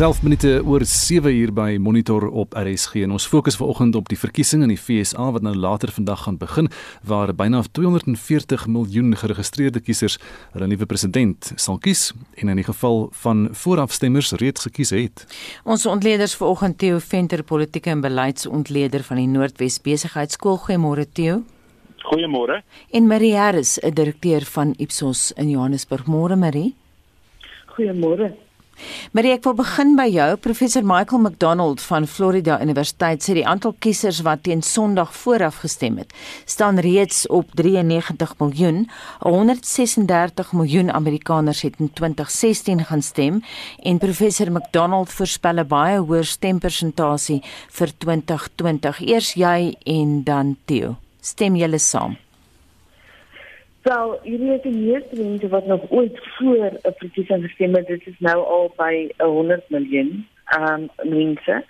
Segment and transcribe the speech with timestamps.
[0.00, 4.16] Self minute oor 7 uur by Monitor op RSG en ons fokus vanoggend op die
[4.16, 6.70] verkiesing in die FSA wat nou later vandag gaan begin
[7.04, 10.16] waar byna 240 miljoen geregistreerde kiesers
[10.54, 15.28] hulle nuwe president sal kies en in die geval van voorafstemmers reeds gekies het.
[15.68, 21.42] Ons ontleeders vanoggend Theo Venter politieke en beleidsontleder van die Noordwes Besigheidsskool goeiemôre Theo.
[22.08, 22.62] Goeiemôre.
[22.90, 26.06] En Marie Harris, 'n direkteur van Ipsos in Johannesburg.
[26.06, 26.74] Môre Marie.
[27.76, 28.48] Goeiemôre.
[29.12, 30.28] Marie, ek wil begin by jou.
[30.44, 35.98] Professor Michael McDonald van Florida Universiteit sê die aantal kiesers wat teen Sondag vooraf gestem
[35.98, 38.84] het, staan reeds op 93 miljoen.
[39.26, 43.42] 136 miljoen Amerikaners het in 2016 gaan stem
[43.82, 49.00] en professor McDonald voorspel 'n baie hoër stempersentasie vir 2020.
[49.00, 50.96] Eers jy en dan Theo.
[51.20, 52.16] Stem julle saam?
[53.82, 58.06] Wel, jullie het die meeste mense wat nog ooit voor 'n verkiesing gestem het, dit
[58.06, 60.26] is nou al by 100 miljoen
[60.58, 61.64] um mense.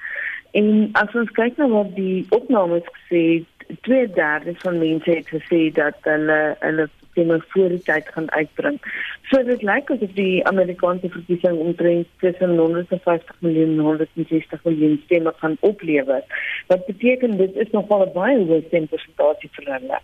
[0.50, 3.44] En as ons kyk na wat die opnames gesê,
[3.80, 8.78] twee derde van mense het gesê dat hulle hulle stemme voor die tyd gaan uitbring.
[9.22, 15.32] So dit lyk asof die Amerikaanse verkiesing omtrent tussen 150 miljoen en 160 miljoen stemme
[15.36, 16.22] gaan oplewer.
[16.66, 20.00] Wat beteken dit is nogal 'n baie hoë stempersentasie vir hulle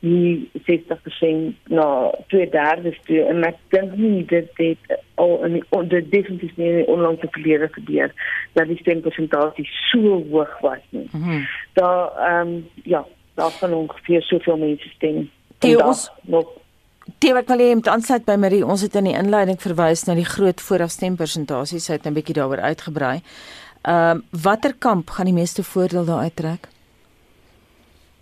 [0.00, 5.82] die 60% na twee derde toe en ek dink nie dit dit al in die
[5.92, 8.14] dit definitief nie in die onlangse verlede gebeur
[8.56, 11.08] dat die stempersentasie so hoog was nie.
[11.12, 11.46] Mm -hmm.
[11.72, 15.30] Daar ehm um, ja, daar van ongeveer soveel mense stem.
[15.58, 16.58] Die ons nog
[17.18, 20.24] Die wat wil hê aansluit by Marie, ons het in die inleiding verwys na die
[20.24, 23.20] groot voorafstempersentasies, sy het 'n bietjie daaroor uitgebrei.
[23.82, 26.68] Ehm um, watter kamp gaan die meeste voordeel daar uittrek?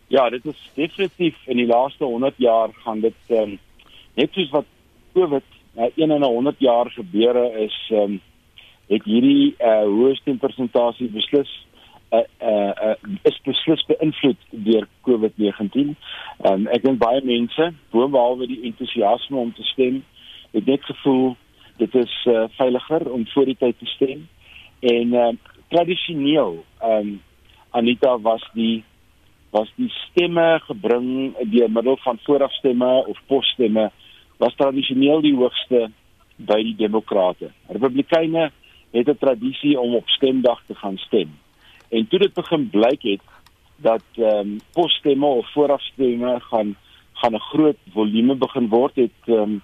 [0.09, 3.59] Ja, dit is definitief in die laaste 100 jaar gaan dit um,
[4.17, 4.65] net soos wat
[5.13, 5.45] COVID
[5.77, 8.21] uh, een in 'n 100 jaar gebeure is, um,
[8.89, 11.67] het hierdie uh, hoogste persentasie beslis
[12.13, 15.93] uh, uh, uh, is beslis beïnvloed deur COVID-19.
[16.49, 20.05] Um, ek dink baie mense, boonbehalwe die entoesiasme om te stem,
[20.57, 21.37] het net gevoel
[21.77, 24.29] dit is uh, veiliger om voor die tyd te stem
[24.81, 25.33] en uh,
[25.69, 27.21] tradisioneel um,
[27.71, 28.85] Anita was die
[29.59, 33.89] was die stemme gebring deur middel van voorafstemme of posstemme
[34.39, 35.89] was tradisioneel die hoogste
[36.37, 37.51] by die demokrate.
[37.75, 38.51] Republikeine
[38.95, 41.31] het 'n tradisie om op stemdag te gaan stem.
[41.91, 43.27] En toe dit begin blyk het
[43.77, 46.77] dat ehm um, posstemme of voorafstemme gaan
[47.13, 49.63] gaan 'n groot volume begin word het ehm um,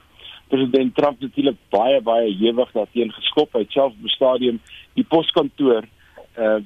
[0.49, 3.53] president Trump natuurlik baie baie hewig daarteen geskop.
[3.53, 4.61] Hy self op 'n stadium
[4.95, 5.85] die poskantoor
[6.39, 6.59] uh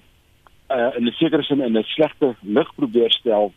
[0.71, 3.53] uh, in 'n sekere sin in 'n slegte lig probeer stel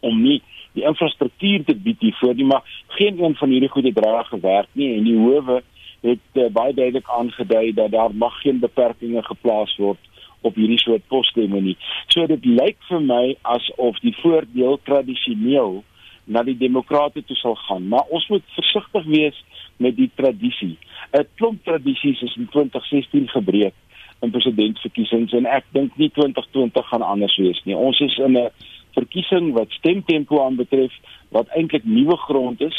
[0.00, 0.42] om nie
[0.72, 4.96] die infrastruktuur te bied hiervoor nie, maar geen een van hierdie goeie draaie gewerk nie
[4.96, 5.62] en die howe
[6.00, 9.98] het uh, baie duidelik aangedui dat daar mag geen beperkings geplaas word
[10.40, 11.76] op hierdie soort posstemme nie.
[12.06, 15.82] So dit lyk vir my asof die voordeel tradisioneel
[16.24, 19.44] na die demokrate toe sal gaan, maar ons moet versigtig wees
[19.76, 20.78] met die tradisie.
[21.12, 23.74] 'n Klomp tradisies is in 2016 gebreek
[24.20, 27.76] in presidentsverkiesings en ek dink nie 2020 gaan anders wees nie.
[27.76, 28.50] Ons is in 'n
[28.94, 30.92] verkiesing wat stemtempo aanbetref
[31.30, 32.78] wat eintlik nuwe grond is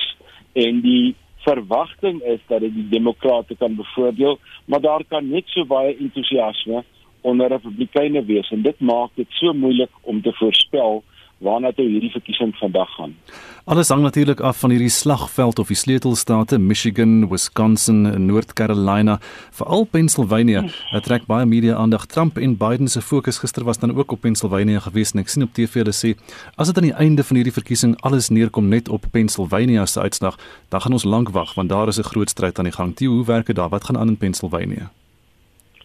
[0.53, 1.15] en die
[1.45, 6.83] verwagting is dat dit die demokrate kan bevoordeel, maar daar kan net so baie entoesiasme
[7.21, 11.03] onder republikeine wees en dit maak dit so moeilik om te voorspel
[11.41, 13.15] waarna toe hierdie verkiesing vandag gaan.
[13.65, 19.17] Alles hang natuurlik af van hierdie slagveld of die sleutelstate Michigan, Wisconsin North Carolina,
[19.51, 20.61] veral Pennsylvania.
[20.91, 22.05] Dit trek baie media aandag.
[22.05, 25.45] Trump en Biden se fokus gister was dan ook op Pennsylvania gewees en ek sien
[25.45, 26.13] op TV hulle sê
[26.55, 30.37] as dit aan die einde van hierdie verkiesing alles neerkom net op Pennsylvania se uitslag,
[30.69, 32.95] dan gaan ons lank wag want daar is 'n groot stryd aan die gang.
[32.95, 33.69] Die hoe werk dit daar?
[33.69, 34.91] Wat gaan aan in Pennsylvania?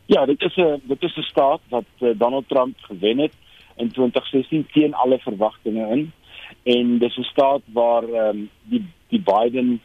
[0.07, 3.33] Ja, dit is 'n dit is 'n staat wat uh, Donald Trump gewen het
[3.77, 6.13] in 2016 teen alle verwagtinge in.
[6.63, 9.81] En dis 'n staat waar ehm um, die die Biden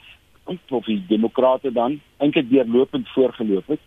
[0.69, 3.79] of die demokrate dan eintlik deurlopend voorgeloop het.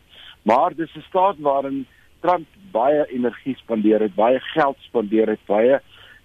[0.43, 1.87] Maar dis 'n staat waarin
[2.21, 5.81] Trump baie energie spandeer het baie geld spandeer het baie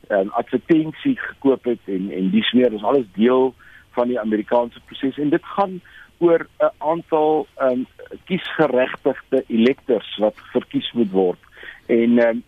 [0.08, 3.54] ehm um, advertensie gekoop het en en dis meer is alles deel
[3.90, 5.18] van die Amerikaanse proses.
[5.18, 5.82] En dit gaan
[6.18, 7.86] oor 'n aantal ehm um,
[8.26, 11.40] kiesgeregtigde elektors wat verkies moet word.
[11.86, 12.44] En ehm um,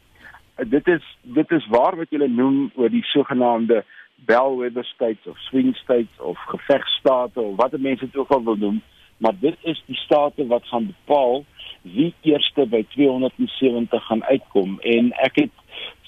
[0.67, 3.83] dit is dit is waar wat julle noem oor die sogenaamde
[4.15, 8.81] bellwether states of swing states of gevegstate of wat mense dit ook al wil noem
[9.21, 11.43] maar dit is die state wat gaan bepaal
[11.81, 14.79] wie eerste by 270 gaan uitkom.
[14.79, 15.53] En ek het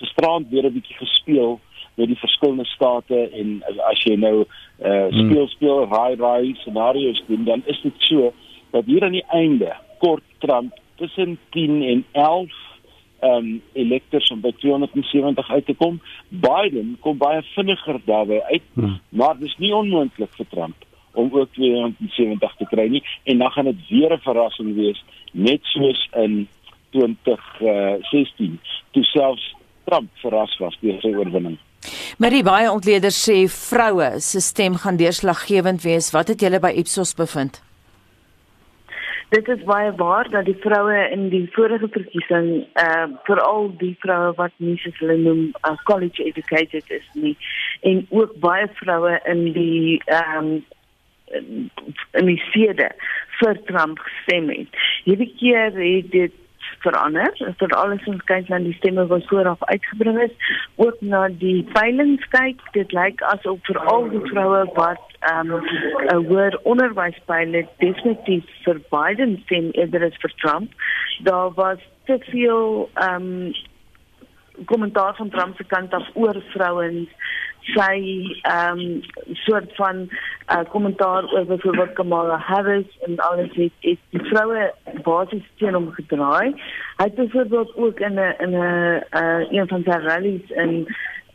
[0.01, 1.59] gisterand weer 'n bietjie gespeel
[1.95, 4.45] met die verskillende state en as jy nou
[4.81, 8.33] uh, speel speel raai raai scenario's doen dan is dit so
[8.71, 12.49] dat hier aan die einde kort Trump tussen 10 en 11
[13.23, 15.99] um, elektors om by 270 uit te kom.
[16.29, 18.99] Biden kom baie vinniger daarby uit, hmm.
[19.09, 23.65] maar dis nie onmoontlik vir Trump om ook 270 te kry nie en dan gaan
[23.69, 26.47] dit weer 'n verrassing wees net soos in
[26.89, 28.57] 2016 uh,
[28.91, 31.57] toe selfs Trump verras was deur sy oorwinning.
[32.17, 36.11] Maar die baie ontleeders sê vroue se stem gaan deurslaggewend wees.
[36.11, 37.61] Wat het julle by Ipsos bevind?
[39.33, 44.33] Dit is baie waar dat die vroue in die vorige verkiesing, uh veral die vroue
[44.37, 47.33] wat nie soos hulle noem uh, college educated is nie
[47.81, 51.71] en ook baie vroue in die ehm um,
[52.19, 52.91] in die sede
[53.39, 54.77] vir Trump gestem het.
[55.07, 56.37] Hierdie keer het dit
[56.79, 57.31] verander.
[57.59, 62.25] Vir alles ons kyk na die stemme wat vooraf uitgebring is, ook na die peilings
[62.35, 68.49] kyk, dit lyk asof vir al die vroue wat ehm um, hoër onderwys peile definitief
[68.65, 70.73] vir Biden stem eerder as vir Trump.
[71.29, 73.53] Daar was te veel ehm um,
[74.65, 77.09] kommentaar van Trump se kant af oor vrouens
[77.71, 77.95] sy
[78.41, 79.01] ehm um,
[79.45, 84.73] soort van uh, kommentaar oor byvoorbeeld Kamala Harris en alles het is die vroue
[85.03, 86.53] basies teen hom gedraai.
[86.97, 90.87] Hy het byvoorbeeld ook in 'n in 'n uh, een van sy rallies in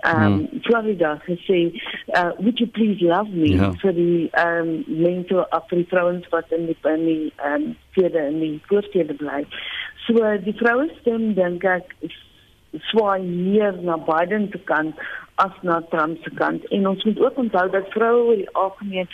[0.06, 0.60] um hmm.
[0.62, 1.72] Florida gesê
[2.14, 3.72] uh, would you please love me ja.
[3.82, 8.40] vir die um mense vir die vrouens wat in die in die um vierde in
[8.40, 9.44] die voorstede bly.
[10.06, 11.96] So die vroue stem dink ek
[12.90, 14.94] swaai meer na Biden se kant
[15.44, 19.08] as na Trump se kant en ons moet ook onthou dat vroue in algemeen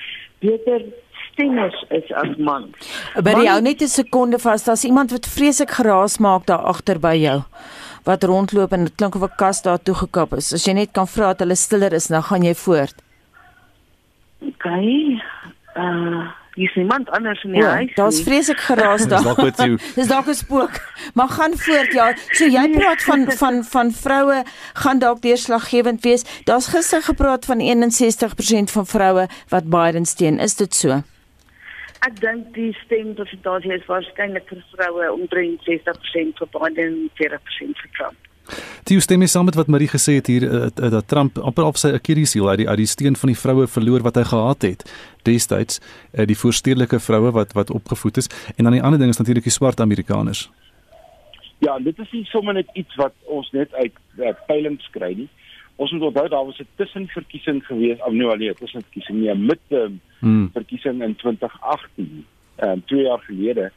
[0.44, 0.82] beter
[1.30, 2.74] stemmers is as mans.
[3.22, 7.16] By jou net 'n sekonde vas, daar's iemand wat vreeslik geraas maak daar agter by
[7.16, 7.42] jou
[8.04, 10.52] wat rondloop en dit klink of 'n kas daar toe gekap is.
[10.52, 13.02] As jy net kan vra dat hulle stiller is, dan gaan jy voort.
[14.40, 14.66] OK.
[15.76, 17.94] Uh Sien man anders in die ja, huis.
[17.94, 19.24] Daar's vreeslik geraas daar.
[19.98, 20.70] Dis dalk 'n spook.
[21.14, 22.14] Maar gaan voort ja.
[22.30, 24.42] So jy praat van van van vroue
[24.72, 26.22] gaan dalk deurslaggewend wees.
[26.44, 30.38] Daar's gister gepraat van 61% van vroue wat Biden steun.
[30.38, 31.02] Is dit so?
[32.04, 38.23] Ek dink die stempersentasie is waarskynlik vir vroue omtrent 60% vir Biden, 40% vir Trump.
[38.84, 41.64] Die stem is saam met wat Marie gesê het hier uh, uh, dat Trump amper
[41.64, 44.24] op sy Achilles heel uit die uit die steen van die vroue verloor wat hy
[44.28, 44.84] gehad het
[45.24, 49.20] destyds uh, die voorstedelike vroue wat wat opgevoed is en dan die ander ding is
[49.22, 50.50] natuurlik die swart Amerikaners.
[51.64, 55.30] Ja, dit is nie sommer net iets wat ons net uit uh, peilings kry nie.
[55.80, 59.46] Ons moet onthou daar was 'n tussenverkiesing gewees, of nou alleen 'n tussenverkiesing, nie 'n
[59.46, 60.50] midterm hmm.
[60.52, 62.26] verkiesing in 2018,
[62.56, 63.72] ehm um, 2 jaar gelede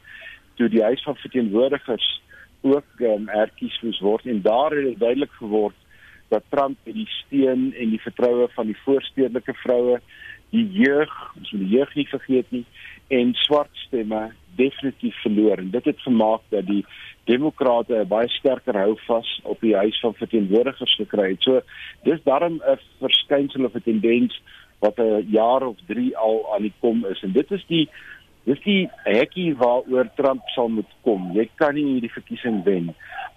[0.54, 2.20] toe die huis van verteenwoordigers
[2.60, 5.76] ook um, erkies moes word en daar het dit duidelik geword
[6.28, 10.00] dat Trump met die steun en die vertroue van die voorstedelike vroue,
[10.50, 12.64] die jeug, ons moet die jeug nie vergeet nie,
[13.08, 14.28] en swart stemme
[14.58, 16.84] definitief verloor en dit het gemaak dat die
[17.30, 21.42] demokrate 'n baie sterker houvas op die huis van verteenwoordigers gekry het.
[21.42, 21.60] So
[22.02, 24.40] dis daarom 'n verskynsel of 'n tendens
[24.78, 27.88] wat 'n jaar of 3 al aan die kom is en dit is die
[28.48, 31.28] Dis die hekkie waaroor Trump sal moet kom.
[31.36, 32.94] Jy kan nie hierdie verkiesing wen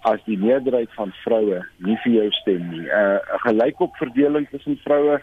[0.08, 2.86] as die meerderheid van vroue nie vir jou stem nie.
[2.86, 5.20] 'n uh, Gelykopverdeling tussen vroue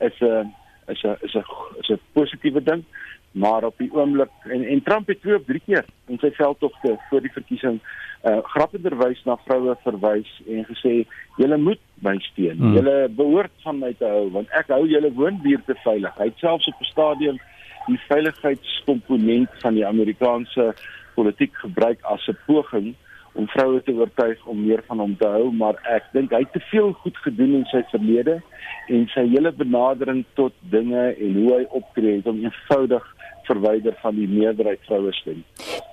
[0.00, 0.54] is 'n
[0.88, 1.44] is 'n is 'n
[1.82, 2.84] is 'n positiewe ding,
[3.32, 6.96] maar op die oomblik en en Trump het twee of drie keer in sy veldtogte
[7.10, 7.80] voor die verkiesing
[8.24, 11.04] uh grappenderwys na vroue verwys en gesê
[11.36, 12.56] julle moet my steun.
[12.56, 12.74] Hmm.
[12.74, 16.14] Julle behoort van my te hou want ek hou julle woonbuurte veilig.
[16.16, 17.38] Hy het selfs op 'n stadium
[17.86, 20.74] die veiligheidskomponent van die Amerikaanse
[21.14, 22.94] politiek gebruik as 'n poging
[23.36, 26.52] om vroue te oortuig om meer van hom te hou, maar ek dink hy het
[26.52, 28.40] te veel goed gedoen in sy verlede
[28.88, 33.04] en sy hele benadering tot dinge en hoe hy optree het om eenvoudig
[33.46, 35.44] verwyder van die meerderheid vroue stem.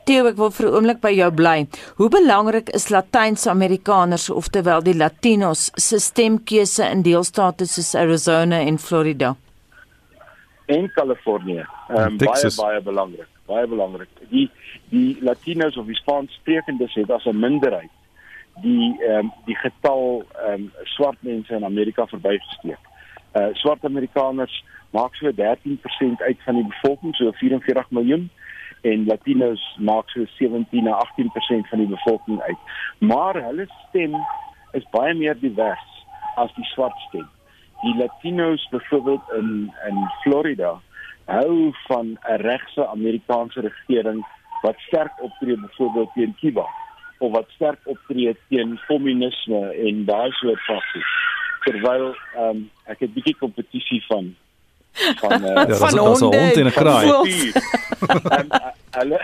[0.08, 1.68] Theo, ek wil vir 'n oomblik by jou bly.
[1.98, 9.36] Hoe belangrik is Latyns-Amerikaners, oftewel die Latinos, se stemkeuse in deelstate soos Arizona en Florida?
[10.66, 11.66] En Kalifornië.
[11.88, 13.28] Ehm um, baie baie belangrik.
[13.46, 14.10] Baie belangrik.
[14.30, 14.50] Die
[14.90, 17.92] die Latinos of die Spaanssprekendes het as 'n minderheid
[18.62, 22.80] die ehm um, die getal ehm um, swart mense in Amerika verbygesteek.
[23.34, 28.30] Uh swart Amerikaners maak so 13% uit van die bevolking, so 44 miljoen
[28.82, 32.58] en Latinos maak so 17 na 18% van die bevolking uit.
[33.00, 34.16] Maar hulle stem
[34.72, 36.06] is baie meer divers
[36.36, 37.30] as die swart stem
[37.84, 39.50] die Latinos byvoorbeeld in
[39.88, 40.80] in Florida
[41.26, 44.26] hou van 'n regse Amerikaanse regering
[44.62, 46.66] wat sterk optree byvoorbeeld teen Cuba
[47.18, 51.12] of wat sterk optree teen kommunisme en daai soort faksies
[51.64, 54.36] terwyl um, ek het bietjie kompetisie van
[54.94, 57.08] van uh, ja, van honde en 'n kraai.
[59.00, 59.20] Hulle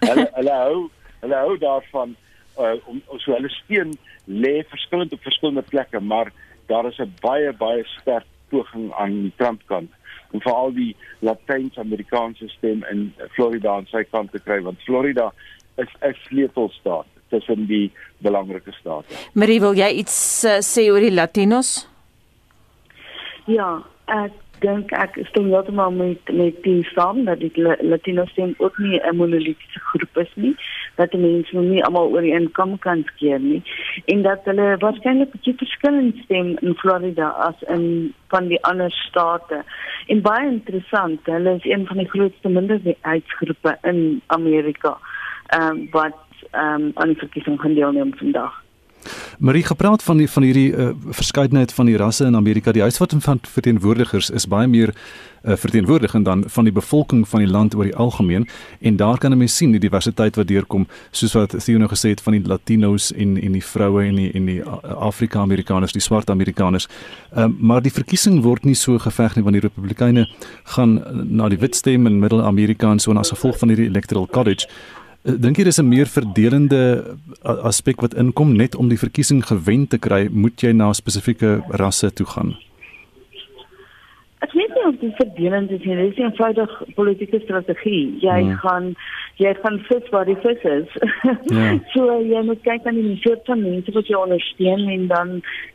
[0.00, 0.90] hulle hulle hou
[1.22, 2.16] Hulle hou daarvan
[2.58, 3.92] uh, om so hulle steun
[4.26, 6.32] lê verskillend op verskillende plekke, maar
[6.66, 9.90] daar is 'n baie baie sterk poging aan die Trump kant
[10.32, 15.32] om veral die Latyn-Amerikaanse stem in Florida aan sy kant te kry want Florida
[15.76, 19.06] is 'n sleutelstaat tussen die belangrike state.
[19.32, 21.88] Marie, wil jy iets uh, sê oor die Latinos?
[23.50, 28.78] Ja, ek dink ek stem heeltemal met met die saam dat die Latino stem ook
[28.78, 30.54] nie 'n monolitiese groep is nie
[31.12, 33.62] die mense nou nie almal oor een kam kan skeer nie
[34.12, 39.62] en dat hulle waarskynlik baie verskillend stem in Florida as in van die ander state.
[40.06, 44.98] En baie interessant, hulle is een van die grootste minderheidsgroepe in Amerika.
[45.46, 46.18] Ehm um, wat
[46.50, 48.61] ehm um, aan die verkiesing gaan deelneem vandag.
[49.38, 52.72] Marie gepraat van die van hierdie uh, verskeidenheid van die rasse in Amerika.
[52.72, 54.94] Die huisvat van verteenwoordigers is baie meer
[55.42, 58.48] uh, verteenwoordigend dan van die bevolking van die land oor die algemeen
[58.80, 62.08] en daar kan 'n mens sien die diversiteit wat deurkom soos wat Theo nou gesê
[62.08, 66.30] het van die Latinos en en die vroue en die en die Afrika-Amerikaners, die swart
[66.30, 66.88] Amerikaners.
[67.36, 70.28] Uh, maar die verkiesing word nie so geveg nie want die Republikeine
[70.64, 71.02] gaan
[71.36, 74.66] na die wit stem in Middel-Amerika en so en as gevolg van hierdie electoral college
[74.66, 79.86] Eh, dink jy dis 'n meer verdelende aspek wat inkom net om die verkiesing gewen
[79.86, 82.56] te kry, moet jy na spesifieke rasse toe gaan?
[84.42, 85.96] Ek weet nie of dit verdelend is nie.
[85.96, 88.18] Dit is 'n eenvoudig politieke strategie.
[88.20, 88.56] Jy ja.
[88.62, 88.94] gaan
[89.36, 90.88] jy gaan vis waar die vis is.
[91.58, 91.78] Ja.
[91.92, 95.30] so jy moet kyk aan die soort van mense wat jy ondersteun en dan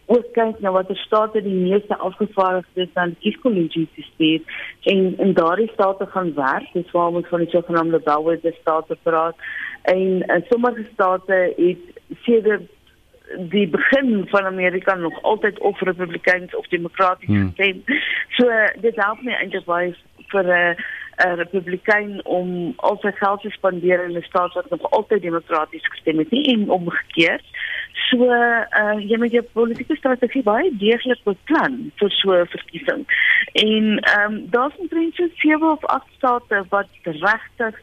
[0.05, 4.43] ook kyk na watter state die meeste afgevaardigdes dan kieskollegie sisteem
[4.83, 6.67] en in daardie state gaan werk.
[6.73, 9.35] Dis waar ons van die sogenaamde bellwether state praat.
[9.81, 11.83] En, en sommige state het
[12.23, 12.67] sedert
[13.35, 17.47] die begin van Amerika nog altyd of republikeins of demokraties hmm.
[17.47, 17.83] gestem.
[18.29, 18.49] So
[18.81, 19.95] dit help my eintlik baie
[20.31, 20.75] vir 'n uh,
[21.17, 25.87] 'n republikein om al sy geld te spandeer in 'n staat wat nog altyd demokraties
[25.87, 27.45] gestem het nie en omgekeerd.
[28.09, 33.05] So uh jy moet jou politieke strategie baie deeglik beplan vir so 'n verkiesing.
[33.53, 37.75] En ehm um, daar's omtrent so 7 of 8 state wat regtig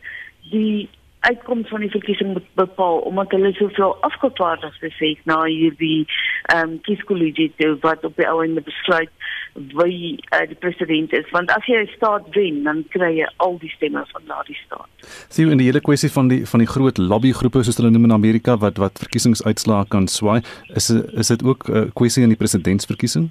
[0.51, 0.89] die
[1.29, 6.07] uitkoms van die verkiesing bepaal omdat hulle soveel afgevaardigdes het na hierdie
[6.53, 9.13] ehm um, kieskollegie wat op die ou en besluit
[9.55, 13.59] wie uh, die president is want as jy 'n staat wen dan kry jy al
[13.59, 14.89] die stemme van daardie staat.
[15.29, 18.19] Sien in die hele kwessie van die van die groot lobbygroepe soos hulle noem in
[18.19, 20.43] Amerika wat wat verkiesingsuitslae kan swaai,
[20.75, 23.31] is is dit ook 'n uh, kwessie in die presidentsverkiesing?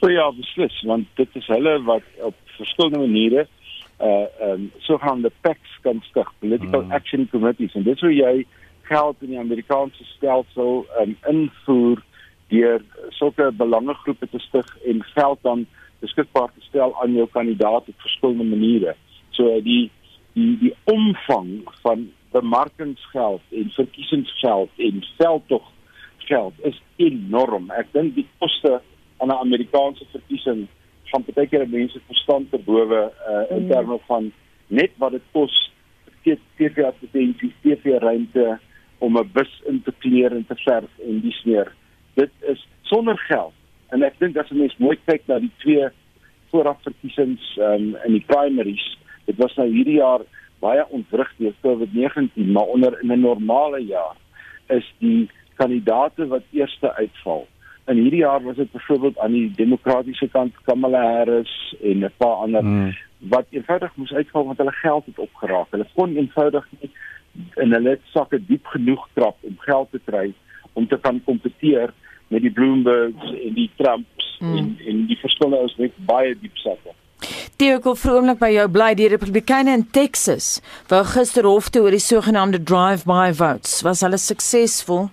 [0.00, 3.46] O ja, beslis, want dit is hulle wat op verskillende maniere
[4.00, 6.92] uh um sogenaamde PACs kan stig, political hmm.
[6.92, 8.46] action committees en dit sou jy
[8.88, 12.02] geld in die Amerikaanse stelsel um invoer
[12.52, 15.66] deur sulke belangegroepe te stig en geld dan
[16.00, 18.96] beskikbaar te stel aan jou kandidaat op verskillende maniere.
[19.30, 19.90] So die
[20.34, 25.70] die die omvang van bemarkingsgeld en verkiesingsgeld en veldtog
[26.26, 27.70] geld is enorm.
[27.70, 28.80] Ek dink die koste
[29.22, 30.66] aan 'n Amerikaanse verkiesing
[31.14, 33.70] gaan baie keer mense verstand te bowe uh, in mm.
[33.70, 34.32] terme van
[34.66, 35.54] net wat dit kos
[36.24, 38.58] TV-advertensies, TV-ruimte
[38.98, 41.70] om 'n bus in te kleur en te verf en dis meer
[42.14, 43.52] dit is sonder geld.
[43.92, 45.88] En ek dink as 'n mens mooi kyk na die twee
[46.50, 50.22] voorafverkiesings um, in die primaries, dit was nou hierdie jaar
[50.60, 54.16] baie ontwrig deur COVID-19, maar onder in 'n normale jaar
[54.68, 57.46] is die kandidate wat eerste uitval.
[57.86, 62.36] In hierdie jaar was dit byvoorbeeld aan die demokratiese kant Kamala Harris en 'n paar
[62.44, 62.96] ander hmm.
[63.18, 65.66] wat eenvoudig moes uitval want hulle geld het opgeraak.
[65.70, 66.90] Hulle kon eenvoudig nie
[67.54, 70.32] in hulle sakke diep genoeg trap om geld te kry
[70.72, 71.92] om te kan kompeteer
[72.28, 74.56] met die Bloombergs en die Trumps hmm.
[74.56, 76.94] en en die verskille is net baie diep sakke.
[77.56, 80.60] Theo kom vroomlik by jou bly die Republikeine in Texas.
[80.90, 83.82] Wou gister hof toe oor die sogenaamde drive-by votes.
[83.86, 85.06] Was hulle suksesvol?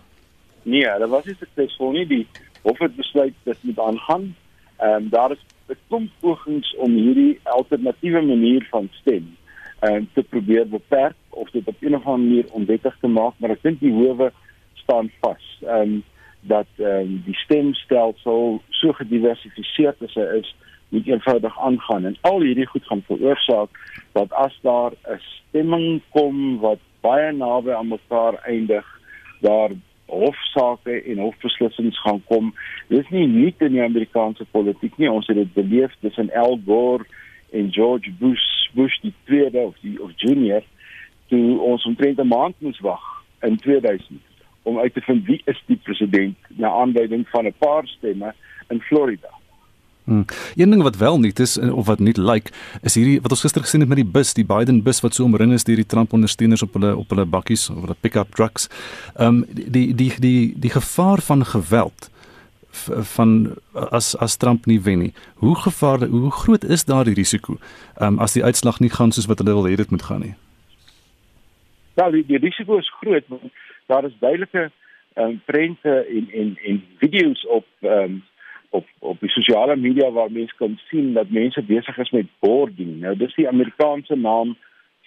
[0.63, 2.05] Nee, hulle was nie suksesvol nie.
[2.09, 2.23] Die
[2.61, 4.35] hof het besluit dit moet aangaan.
[4.77, 9.37] Ehm um, daar is 'n klomp pogings om hierdie alternatiewe manier van stem
[9.79, 13.33] ehm um, te probeer beperk of dit op 'n of ander manier onwettig te maak,
[13.37, 14.31] maar ek dink die howe
[14.73, 15.45] staan vas.
[15.61, 16.03] Ehm um,
[16.41, 20.55] dat ehm um, die stemstelsel so gediversifiseerd as hy is,
[20.89, 23.69] moet eenvoudig aangaan en al hierdie goed gaan veroorsaak
[24.11, 28.85] dat as daar 'n stemming kom wat baie naby aan mekaar eindig,
[29.39, 29.69] daar
[30.11, 32.51] hofsaake en hofbeslissings gaan kom.
[32.87, 35.11] Dis nie nie in die Amerikaanse politiek nie.
[35.11, 37.07] Ons het dit beleef tussen Al Gore
[37.51, 40.63] en George Bush, Bush die tweede of die of junior
[41.31, 43.03] toe ons omtrent 'n maand moes wag
[43.41, 44.21] in 2000
[44.63, 48.33] om uit te vind wie is die president na aanleiding van 'n paar stemme
[48.69, 49.40] in Florida.
[50.03, 50.25] Hmm.
[50.55, 53.43] Een ding wat wel nie is of wat nie lyk like, is hierdie wat ons
[53.45, 55.85] gister gesien het met die bus, die Biden bus wat so omring is deur die
[55.85, 58.67] Trump ondersteuners op hulle op hulle bakkies of hulle pick-up trucks.
[59.15, 62.09] Ehm um, die die die die gevaar van geweld
[63.15, 65.13] van as as Trump nie wen nie.
[65.35, 67.57] Hoe gevaarlik, hoe groot is daardie risiko?
[67.97, 70.25] Ehm um, as die uitslag nie gaan soos wat hulle wil hê dit moet gaan
[70.25, 70.33] nie.
[71.93, 73.51] Ja, die, die risiko is groot want
[73.85, 74.71] daar is duidelike
[75.13, 78.21] ehm um, prente en en en video's op ehm um,
[78.71, 82.99] op op die sosiale media waar mense kan sien dat mense besig is met boarding.
[82.99, 84.55] Nou dis die Amerikaanse naam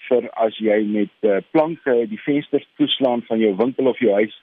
[0.09, 4.37] vir as jy met uh, planke die vensters toeslaan van jou winkel of jou huis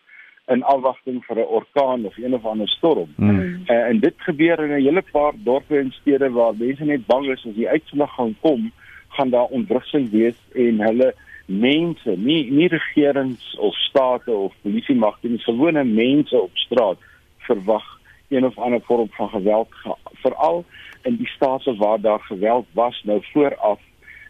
[0.51, 3.13] in afwagting vir 'n orkaan of een of ander storm.
[3.15, 3.63] Mm.
[3.69, 7.25] Uh, en dit gebeur in 'n hele paar dorpe en stede waar mense net bang
[7.29, 8.71] is as die uitslag gaan kom,
[9.07, 11.13] gaan daar ontwrigting wees en hulle
[11.45, 16.97] mense, nie nie regerings of state of polisie magte nie, gewone mense op straat
[17.37, 18.00] verwag
[18.31, 19.67] een of ander vorm van geweld
[20.13, 20.65] veral
[21.01, 23.79] in die state waar daar geweld was nou vooraf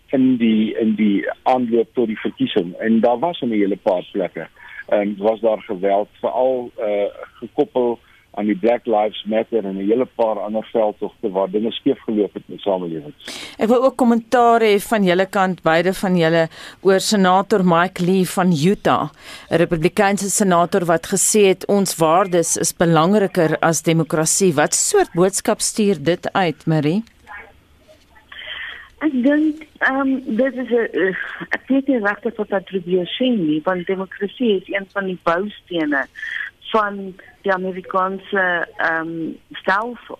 [0.08, 2.74] in die in die aanloop tot die verkiesing.
[2.74, 4.48] En daar was 'n hele paar plekke.
[4.88, 6.86] En was daar geweld veral uh,
[7.34, 8.00] gekoppel
[8.40, 12.34] aan die Black Lives Matter en 'n hele paar ander veldtogte waar dinge skeef geloop
[12.34, 13.14] het in die samelewing.
[13.58, 16.48] Ek wil ook kommentaar hê van julle kant, beide van julle
[16.82, 19.10] oor senator Mike Lee van Utah,
[19.50, 24.54] 'n Republikeinse senator wat gesê het ons waardes is belangriker as demokrasie.
[24.54, 27.04] Wat soort boodskap stuur dit uit, Marie?
[29.02, 31.16] Ek dink ehm um, dit is 'n
[31.50, 35.20] ek weet nie regtig wat dat probeer sê nie, want demokrasie is een van die
[35.24, 36.06] boustene
[36.72, 40.20] van die Amerikaanse ehm um, stelsel.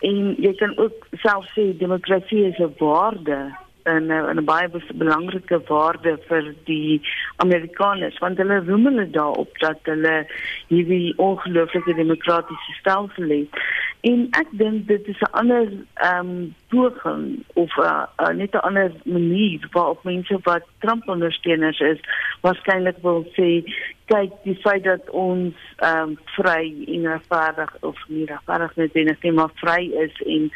[0.00, 3.38] En jy kan ook self sê demokrasie is 'n waarde
[3.82, 7.00] en 'n baie belangrike waarde vir die
[7.36, 10.26] Amerikaners want hulle roem hulle daarop dat hulle
[10.66, 13.62] hierdie ongelooflike demokratiese stelsel het.
[14.00, 18.66] En ek dink dit is 'n ander ehm um, poging of uh, uh, net 'n
[18.68, 22.00] ander manier waarop mense wat Trump ondersteuners is,
[22.40, 23.64] waarskynlik wil sê
[24.08, 29.10] kyk die feit dat ons ehm um, vry en regverdig of nie regverdig net en
[29.10, 30.50] net maar vry is en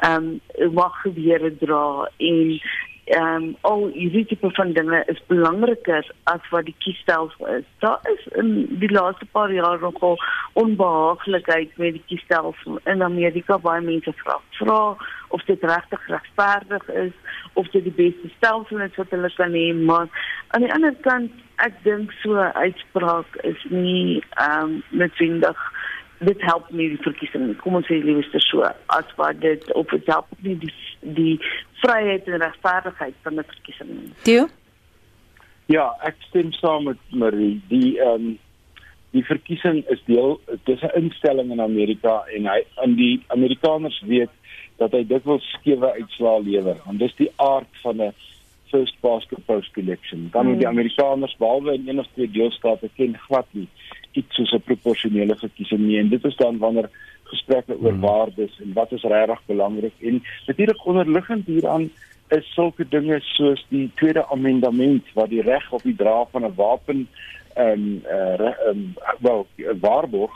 [0.00, 2.58] ehm um, mag geweer dra en
[3.06, 7.66] ehm um, al hierdie tipe van dinge is belangriker as wat die kiesstelsel is.
[7.78, 10.18] Daar is in die laaste paar jaar nogal
[10.52, 14.80] onbehaaglikheid met die kiesstelsel in Amerika baie mense vra vra
[15.28, 17.12] of dit regtig regverdig is
[17.52, 20.08] of dit die beste stelsel is wat hulle kan hê, maar
[20.48, 21.30] aan die ander kant
[21.62, 25.62] ek dink so uitspraak is nie ehm um, noodwendig
[26.18, 27.56] dit help nie die verkiesing nie.
[27.60, 30.72] Kom ons sê liewer so as wat dit op dit help nie die
[31.16, 31.34] die
[31.82, 34.12] vryheid en regverdigheid van die verkiesing nie.
[34.22, 34.48] Toe?
[35.66, 37.60] Ja, ek stem saam met Marie.
[37.68, 38.34] Die ehm um,
[39.16, 44.30] die verkiesing is deel dis 'n instelling in Amerika en hy in die Amerikaners weet
[44.76, 46.76] dat hy dikwels skewe uitslae lewer.
[46.84, 48.12] Want dis die aard van 'n
[48.70, 50.28] first past the post election.
[50.32, 50.58] Dan hmm.
[50.58, 53.68] die Amerikaners behalwe in een of twee deelstate ken glad nie
[54.12, 56.88] iets soos 'n proporsionele verkiesing nie en dit is dan wanneer
[57.22, 58.00] gesprekke oor hmm.
[58.00, 61.90] waardes en wat is regtig belangrik en natuurlik onderliggend hieraan
[62.28, 66.54] is sulke dinge soos die tweede amendement wat die reg op die dra van 'n
[66.54, 67.08] wapen
[67.54, 69.46] ehm um, uh, um, wel
[69.80, 70.32] waarborg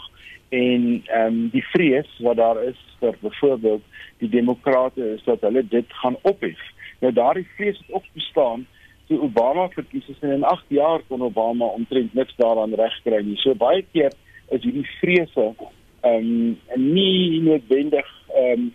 [0.49, 3.83] en ehm um, die vrees wat daar is vir byvoorbeeld
[4.19, 6.61] die demokrate is dat hulle dit gaan ophef.
[7.01, 8.67] Nou daardie vrees het ook bestaan
[9.11, 13.37] toe Obama verkies is en in 8 jaar kon Obama omtrent niks daaraan regkry nie.
[13.43, 14.13] So baie keer
[14.49, 15.53] is hierdie vrese
[16.01, 18.71] ehm um, nie noodwendig ehm um,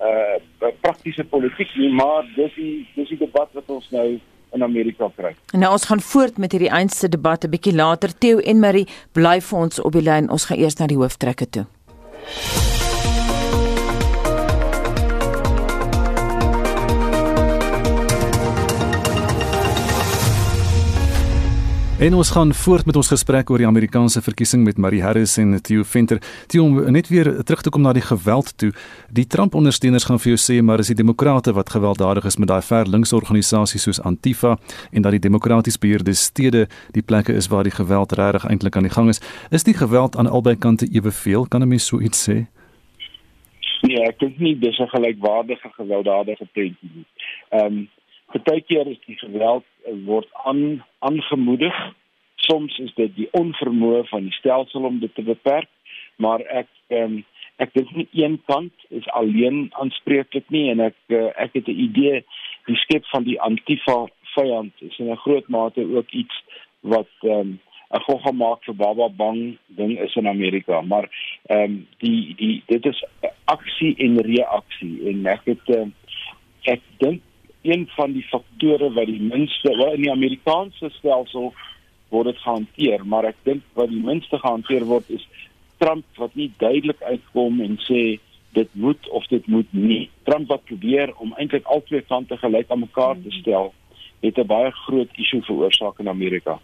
[0.00, 4.08] uh praktiese politiek nie, maar dis die dis die debat wat ons nou
[4.54, 5.34] in Amerika kry.
[5.52, 8.18] Nou ons gaan voort met hierdie einste debat 'n bietjie later.
[8.18, 10.30] Theo en Marie bly vir ons op die lyn.
[10.30, 11.66] Ons gaan eers na die hooftrekke toe.
[22.04, 25.54] En ons gaan voort met ons gesprek oor die Amerikaanse verkiesing met Marie Harris en
[25.62, 26.18] Theo Venter.
[26.52, 28.72] Theo om net weer terug te kom na die geweld toe.
[29.08, 32.60] Die Trump-ondersteuners gaan vir jou sê maar is die demokrate wat gewelddadig is met daai
[32.66, 34.58] ver linkse organisasies soos Antifa
[34.92, 38.90] en dat die demokraties beheerde stede die plekke is waar die geweld regtig eintlik aan
[38.90, 39.24] die gang is.
[39.50, 41.48] Is die geweld aan albei kante eweveel?
[41.48, 42.44] Kan 'n mens so iets sê?
[43.80, 47.06] Nee, ek dink nie dis 'n gelykwaardige gewelddadige prentjie nie.
[47.48, 47.88] Ehm um,
[48.32, 49.64] Partykeer is die geweld
[50.04, 51.76] word aan aangemoedig.
[52.34, 55.68] Soms is dit die onvermoë van die stelsel om dit te beperk,
[56.16, 57.22] maar ek um,
[57.62, 61.80] ek dink nie een kant is alleen aanspreeklik nie en ek uh, ek het 'n
[61.88, 62.24] idee
[62.66, 66.42] die skep van die Antifa vyand is in 'n groot mate ook iets
[66.80, 67.60] wat um,
[67.94, 71.08] 'n gogga maak vir Baba Bang ding is in Amerika, maar
[71.46, 73.04] ehm um, die die dit is
[73.44, 75.86] aksie en reaksie en ek het uh,
[76.62, 77.22] ek dink
[77.64, 81.52] een van die faktore wat die minste wel in die Amerikaanse stelsel
[82.12, 85.24] word dit gehanteer, maar ek dink wat die minste gehanteer word is
[85.82, 88.02] Trump wat nie duidelik uitkom en sê
[88.54, 90.04] dit moet of dit moet nie.
[90.28, 93.72] Trump wat probeer om eintlik al twee kante gelyk aan mekaar te stel,
[94.24, 96.58] het 'n baie groot issue veroorsaak in Amerika.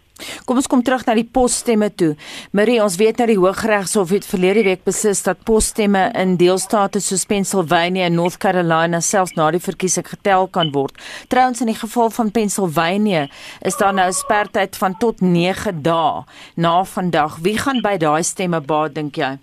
[0.45, 2.15] Kom ons kom terug na die posstemme toe.
[2.51, 7.25] Marie, ons weet nou die Hooggeregshof het verlede week beslis dat posstemme in deelstate soos
[7.25, 10.97] Pennsylvania en North Carolina selfs na die verkiesing getel kan word.
[11.27, 13.27] Trouens in die geval van Pennsylvania
[13.61, 16.23] is daar nou 'n sperdatum van tot 9 dae
[16.55, 17.37] na vandag.
[17.41, 19.37] Wie gaan by daai stemme baat dink jy?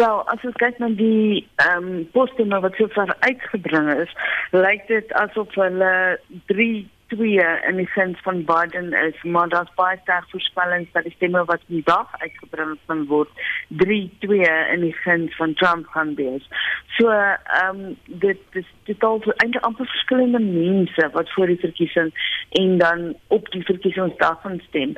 [0.00, 4.14] Wel, as ons kyk na die ehm um, poststemme wat so ver uitgebring is,
[4.56, 5.90] lyk dit asof hulle
[6.52, 6.70] 3
[7.10, 11.44] 2 in die sin van Biden is, maar daar's baie sterk voorspellings dat die stemme
[11.44, 13.44] wat vandag uitgebring gaan word
[13.82, 14.40] 3-2
[14.76, 16.48] in die sin van Trump gaan wees.
[16.96, 22.12] So, ehm um, dit dis dit al eintlik amper verskillende mense wat voor die verkiesing
[22.62, 24.96] en dan op die verkiesingsdag gaan stem.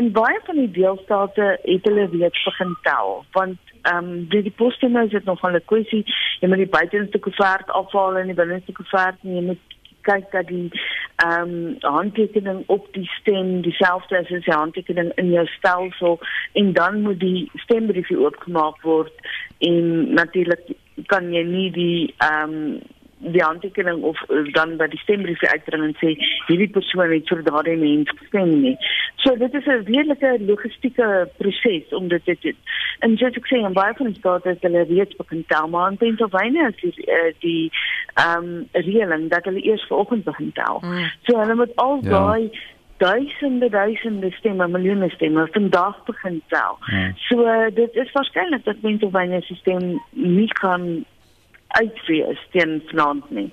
[0.00, 4.56] In baie van die deelstate het hulle reeds begin tel, want ehm um, die, die
[4.56, 6.04] poststemme is dit nog 'n kwessie
[6.40, 10.46] jy moet die buitenste koevert afhaal en die binneste koevert en jy moet kyk dat
[10.46, 10.70] die
[11.16, 16.18] ehm um, handtekening op die stem dieselfde is as die handtekening in jou stelsel
[16.52, 19.12] en dan moet die stembriefie oopgemaak word
[19.58, 20.74] en natuurlik
[21.06, 22.82] kan jy nie die ehm um,
[23.22, 26.14] die aantekening of uh, dan by die stembrief uitbring en sê
[26.48, 28.74] hierdie persoon het vir daardie mens gestem nie.
[29.22, 32.56] So dit is 'n redelike logistieke proses om dit te doen.
[32.98, 35.90] En soos ek sê, in baie van die state is hulle reeds begin tel, maar
[35.90, 37.70] in Pennsylvania is die uh, die
[38.14, 40.82] ehm um, reëling dat hulle eers vanoggend begin tel.
[40.84, 41.10] Mm.
[41.22, 42.10] So hulle moet al ja.
[42.10, 42.50] daai
[42.96, 46.78] duisende duisende stemme, miljoene stemme vandag begin tel.
[46.86, 47.12] Mm.
[47.16, 51.04] So dit is waarskynlik dat Pennsylvania se stem nie kan
[51.68, 53.50] uitwees teen vanaand nie.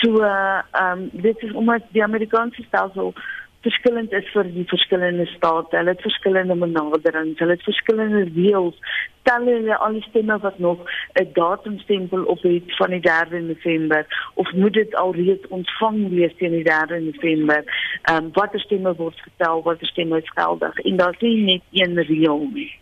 [0.00, 3.14] So ehm um, dit is omdat die Amerikaanse stelsel
[3.66, 5.76] verskillend is vir die verskillende state.
[5.76, 8.78] Hulle het verskillende benaderings, hulle het verskillende reëls.
[9.28, 10.78] Tel hulle al die stemme wat nog
[11.20, 16.36] 'n datumstempel op het van die 3de November of moet dit al reeds ontvang wees
[16.36, 17.64] teen die 3de November?
[18.02, 20.78] Ehm um, watter stemme word getel, watter stemme is geldig?
[20.78, 22.78] En daar's nie net een reël nie.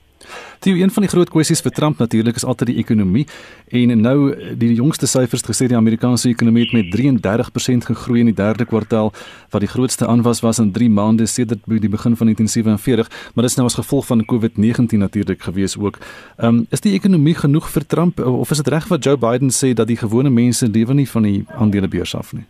[0.64, 3.26] Die een van die groot kwessies vir Trump natuurlik is altyd die ekonomie
[3.68, 4.16] en nou
[4.58, 8.64] die jongste syfers het gesê die Amerikaanse ekonomie het met 33% gegroei in die derde
[8.64, 9.12] kwartaal
[9.52, 13.50] wat die grootste aanwas was in 3 maande sedert die begin van 1947 maar dit
[13.52, 15.98] is nou as gevolg van COVID-19 natuurlik gewees ook.
[16.36, 19.50] Ehm um, is die ekonomie genoeg vir Trump of is dit reg wat Joe Biden
[19.50, 22.44] sê dat die gewone mense lewe nie van die aandelebeurs af nie?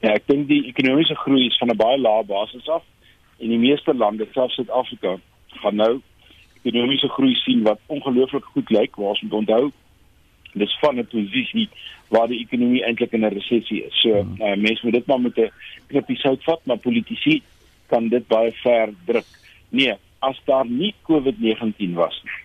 [0.00, 2.82] Ja, ek dink die ekonomiese groei is van 'n baie lae basis af
[3.38, 5.16] en die meeste lande, selfs Suid-Afrika,
[5.62, 6.00] gaan nou
[6.62, 9.70] ekonomiese groei sien wat ongelooflik goed lyk waar ons moet onthou
[10.52, 11.68] dis van 'n posisie
[12.08, 14.00] waar die ekonomie eintlik in 'n resessie is.
[14.00, 14.42] So hmm.
[14.42, 15.50] uh, mense moet dit maar met 'n
[15.86, 17.42] knippie sout vat, maar politici
[17.86, 19.26] kan dit baie ver druk.
[19.68, 22.42] Nee, as daar nie COVID-19 was nie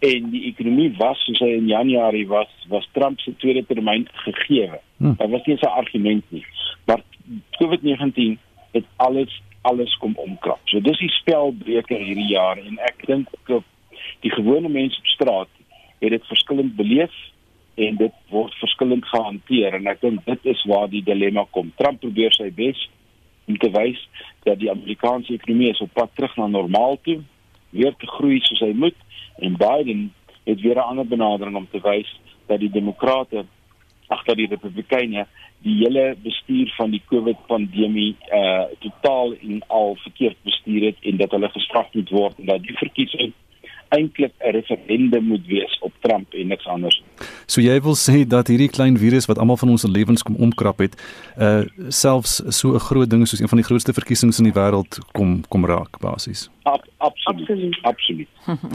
[0.00, 4.70] en die ekonomie was soos hy in Januarie was, was Trump se tweede termyn gegee.
[4.96, 5.14] Hmm.
[5.20, 6.44] Daar was nie 'n argument nie.
[6.84, 7.02] Maar
[7.60, 8.38] COVID-19
[8.72, 10.60] het alles alles kom omkrap.
[10.68, 13.28] So dis die spelbreker hierdie jaar en ek dink
[14.24, 15.52] die gewone mense op straat
[16.00, 17.16] het dit verskillend beleef
[17.80, 21.72] en dit word verskillend gehanteer en ek dink dit is waar die dilemma kom.
[21.76, 22.80] Trump probeer sy bes
[23.48, 24.00] om te wys
[24.46, 27.20] dat die Amerikaanse ekonomie is op pad terug na normaal toe,
[27.76, 28.96] weer te groei soos hy moet
[29.44, 30.08] en Biden
[30.48, 32.08] het weer 'n ander benadering om te wys
[32.46, 33.44] dat die demokrate
[34.08, 35.26] agter die republikeine
[35.62, 41.16] die hele bestuur van die COVID pandemie uh totaal en al verkeerd bestuur het en
[41.16, 43.32] dat hulle gestraf moet word en dat die verkiesing
[43.90, 47.02] eintlik 'n referendum moet wees op Trump en niks anders.
[47.46, 50.78] So jy wil sê dat hierdie klein virus wat almal van ons lewens kom omkrap
[50.78, 50.94] het,
[51.38, 54.98] uh selfs so 'n groot ding soos een van die grootste verkiesings in die wêreld
[55.12, 56.50] kom kom raak basies.
[56.62, 57.78] Ab, absoluut.
[57.82, 58.28] Absoluut.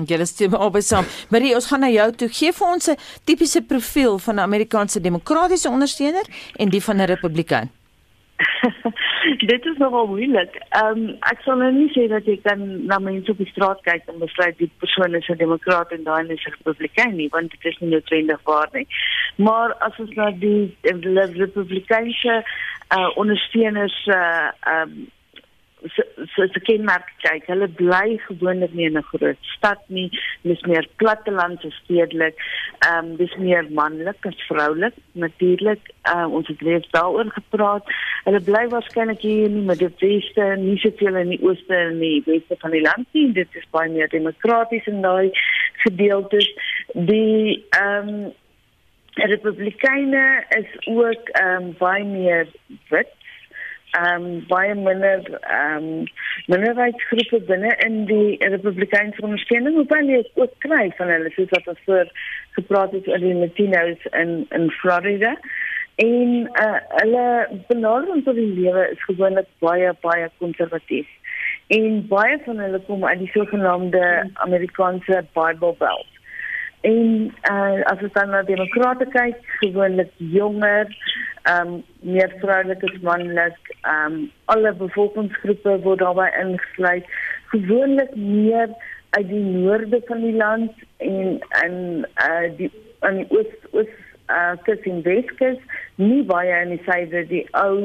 [0.07, 1.05] Jy lê stem op saam.
[1.29, 2.29] Marie, ons gaan na jou toe.
[2.29, 6.25] Gee vir ons 'n tipiese profiel van 'n Amerikaanse demokratiese ondersteuner
[6.55, 7.69] en die van 'n republikein.
[9.51, 10.55] dit is nogal moeilik.
[10.69, 13.81] Ehm um, ek sal nou nie sê dat jy kan na mense op die straat
[13.87, 17.51] kyk en besluit die persoon is 'n demokraat en daai is 'n republikein nie, want
[17.51, 18.87] dit is nie noodwendig waar nie.
[19.35, 22.43] Maar as ons na die, die republikeinse
[22.97, 25.05] uh, ondersteuners uh ehm
[25.85, 26.03] um, so
[26.35, 27.47] so se kenmerk kyk.
[27.47, 30.09] Hulle bly gewoonlik nie in 'n groot stad nie.
[30.43, 32.35] Dis meer platteland as stedelik.
[32.87, 35.81] Ehm um, dis meer manlik as vroulik natuurlik.
[36.03, 37.83] Uh, ons het reeds daaroor gepraat.
[38.23, 42.55] Hulle bly waarskynlik hier in die Midde-Weste, nie soveel in die Ooste en die Weste
[42.59, 43.31] van die land nie.
[43.33, 45.31] Dit is baie meer demokraties in daai
[45.85, 46.49] gedeeltes.
[46.93, 48.33] Die ehm um,
[49.15, 52.47] Republikeine is ook ehm um, baie meer
[52.89, 53.13] wit
[53.99, 56.07] ehm um, baie minder ehm um,
[56.51, 61.85] minderheidsgroepe binne in die Republikeinse ondersteuning op hulle ook kry van hulle soos wat ons
[61.85, 62.11] voor
[62.57, 65.35] gepraat het oor die Latinos in in Florida.
[65.95, 66.31] En
[66.63, 67.27] uh, hulle
[67.67, 71.07] benadering tot die lewe is gewoonlik baie baie konservatief.
[71.67, 76.11] En baie van hulle kom uit die sogenaamde Amerikaanse Bible Belt.
[76.81, 80.91] En uh, as ons dan na demokrate kyk, gewoonlik jonger,
[81.45, 87.05] ehm um, meer vroulik as manlik, ehm um, alle bevolkingsgroepe word daarbey ingesluit.
[87.53, 88.69] Gewoonlik meer
[89.09, 91.75] uit die noorde van die land en en
[92.29, 93.93] uh die aan die oos oos
[94.33, 95.61] uh kus en weskus,
[95.95, 97.77] nie baie in die suide die ou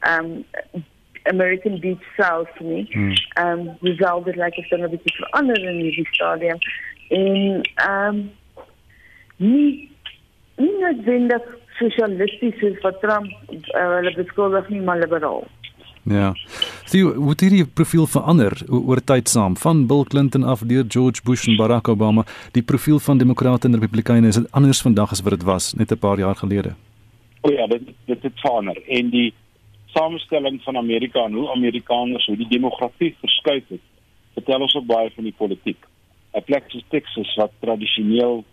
[0.00, 0.84] ehm um,
[1.28, 2.84] American Beach South nie.
[2.92, 3.12] Hmm.
[3.40, 6.58] Ehm um, resulted like it's going to be verander in die stadium
[7.08, 8.30] en ehm um,
[9.36, 9.90] nie
[10.56, 11.42] nie noodwendig
[11.78, 15.46] sosialisties soos wat Trump uh, hulle beskuldig nie maar liberaal.
[16.08, 16.32] Ja.
[16.84, 21.20] Sien, hoe het hierdie profiel verander oor tyd saam van Bill Clinton af deur George
[21.24, 22.24] Bush en Barack Obama?
[22.52, 25.98] Die profiel van demokrate en republikeine is anders vandag as wat dit was net 'n
[25.98, 26.74] paar jaar gelede.
[27.40, 29.34] O ja, dit dit het verander en die
[29.86, 33.80] samestelling van Amerika en hoe Amerikaners hoe die demografie verskuif het,
[34.32, 35.86] vertel ons ook baie van die politiek.
[36.32, 38.44] 'n Plek soos Texas wat tradisioneel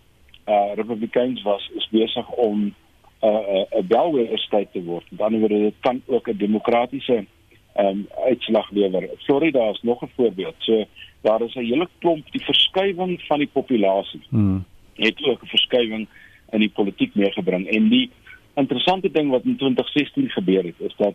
[0.47, 2.73] uh republikeins was is besig om
[3.21, 5.05] 'n uh, 'n uh, bellwether state te word.
[5.09, 7.25] Dan word dit kan ook 'n demokratiese
[7.73, 9.09] ehm um, uitslag lewer.
[9.17, 10.55] Florida is nog 'n voorbeeld.
[10.57, 10.85] So
[11.21, 14.21] daar is 'n hele klomp die verskywing van die populasie.
[14.29, 14.65] Hmm.
[14.93, 16.07] Het ook 'n verskywing
[16.49, 18.09] in die politiek meegebring en die
[18.53, 21.13] interessante ding wat in 2016 gebeur het is dat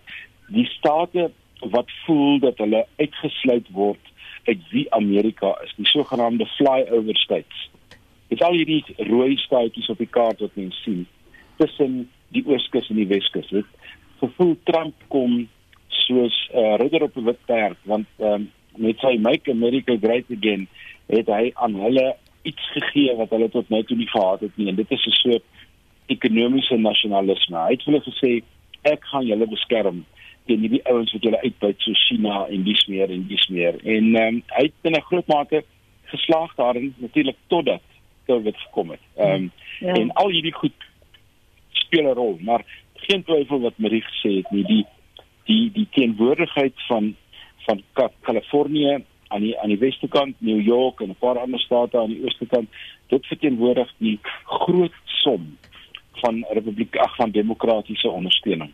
[0.49, 3.99] die state wat voel dat hulle uitgesluit word
[4.45, 7.71] uit wie Amerika is, die sogenaamde flyover states
[8.31, 11.07] Dit al hierdie rooi staatjies op die kaart wat mens sien
[11.61, 13.49] tussen die ooskus en die weskus.
[13.53, 13.69] Dit
[14.23, 15.49] gevoel Trump kom
[15.89, 20.29] soos 'n uh, ridder op 'n wit perd want um, met sy Make America Great
[20.37, 20.69] Again
[21.07, 24.69] het hy aan hulle iets gegee wat hulle tot nou toe nie gehad het nie
[24.69, 25.45] en dit is 'n soort
[26.07, 27.57] ekonomiese nasionalisme.
[27.57, 28.43] Hy het hulle gesê
[28.83, 30.05] ek gaan julle beskerm
[30.47, 33.75] teen hierdie ouens wat julle uitbuit so China en dis meer en dis meer.
[33.85, 35.65] En um, hy het in 'n groot mate
[36.05, 37.83] geslaag daarin natuurlik totdat
[38.27, 39.05] COVID gekom het.
[39.17, 39.95] Ehm um, ja.
[39.95, 40.90] en al hierdie goed
[41.91, 44.87] speel 'n rol, maar geen twyfel wat Marie gesê het nie, die
[45.45, 47.17] die die teenwoordigheid van
[47.67, 47.83] van
[48.21, 52.09] Kalifornië aan die aan die weste kant, New York en 'n paar ander state aan
[52.15, 52.69] die ooste kant,
[53.09, 55.59] dit verteenwoordig die groot som
[56.23, 58.71] van republiek ag van demokratiese ondersteuning.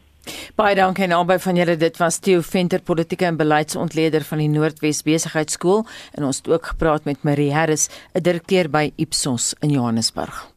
[0.55, 1.77] Baie dankie aan albei van julle.
[1.77, 6.67] Dit was Theo Venter, politieke en beleidsontleder van die Noordwes Besigheidsskool en ons het ook
[6.67, 10.53] gepraat met Marie Harris, 'n direkteur by Ipsos in Johannesburg.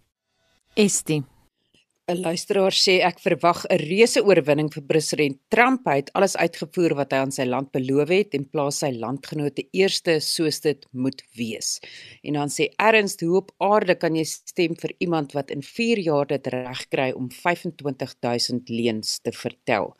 [0.73, 1.23] Estie
[2.09, 5.85] 'n luisteraar sê ek verwag 'n reuse oorwinning vir president Trump.
[5.85, 9.67] Hy het alles uitgevoer wat hy aan sy land beloof het en plaas sy landgenote
[9.77, 11.77] eerste soos dit moet wees.
[12.23, 15.99] En dan sê Ernst, hoe op aarde kan jy stem vir iemand wat in 4
[15.99, 19.93] jaar dit regkry om 25000 leuns te vertel?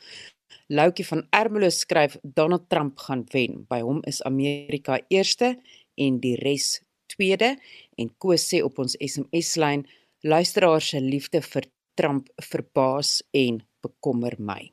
[0.68, 3.66] Loukie van Ermelo skryf Donald Trump gaan wen.
[3.70, 5.60] By hom is Amerika eerste
[5.96, 7.58] en die res tweede
[7.98, 9.86] en Koos sê op ons SMS lyn
[10.22, 14.72] luisteraars se liefde vir Trump verbaas en bekommer my.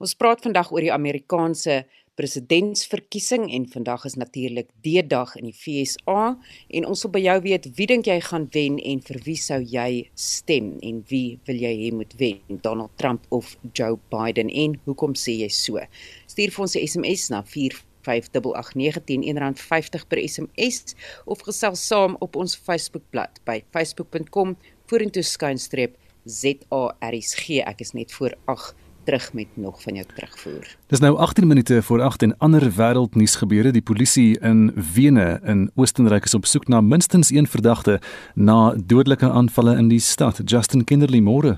[0.00, 1.82] Ons praat vandag oor die Amerikaanse
[2.18, 6.22] presidentsverkiesing en vandag is natuurlik D-dag in die FSA
[6.68, 9.60] en ons wil by jou weet wie dink jy gaan wen en vir wie sou
[9.62, 14.50] jy stem en wie wil jy hê moet wen Donald Trump of Joe Biden?
[14.50, 15.78] En hoekom sê jy so?
[16.26, 22.56] Stuur vir ons 'n SMS na 45889 R1.50 per SMS of gesels saam op ons
[22.56, 24.56] Facebookblad by facebook.com
[24.90, 25.94] vorentoe skynstreep
[26.28, 27.64] ZARSG.
[27.64, 28.74] Ek is net voor 8
[29.08, 30.76] terug met nog van jou terugvoer.
[30.86, 33.72] Dis nou 18 minute voor 8 en ander wêreldnuus gebeure.
[33.72, 38.00] Die polisie in Wene in Oostenryk is op soek na minstens een verdagte
[38.34, 40.42] na dodelike aanvalle in die stad.
[40.44, 41.56] Justin Kinderly môre.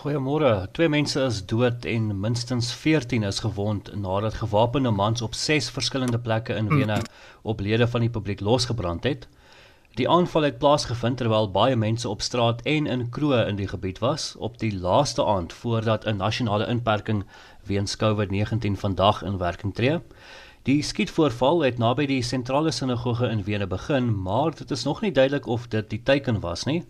[0.00, 0.68] Goeiemôre.
[0.72, 6.18] Twee mense is dood en minstens 14 is gewond nadat gewapende mans op 6 verskillende
[6.18, 7.02] plekke in Wene
[7.42, 9.28] op lede van die publiek losgebrand het.
[9.98, 13.98] Die aanval het plaasgevind terwyl baie mense op straat en in kroë in die gebied
[13.98, 17.24] was op die laaste aand voordat 'n nasionale inperking
[17.66, 20.00] weens COVID-19 vandag in werking tree.
[20.62, 25.12] Die skietvoorval het naby die sentrale sinagoge in Wene begin, maar dit is nog nie
[25.12, 26.84] duidelik of dit die teiken was nie.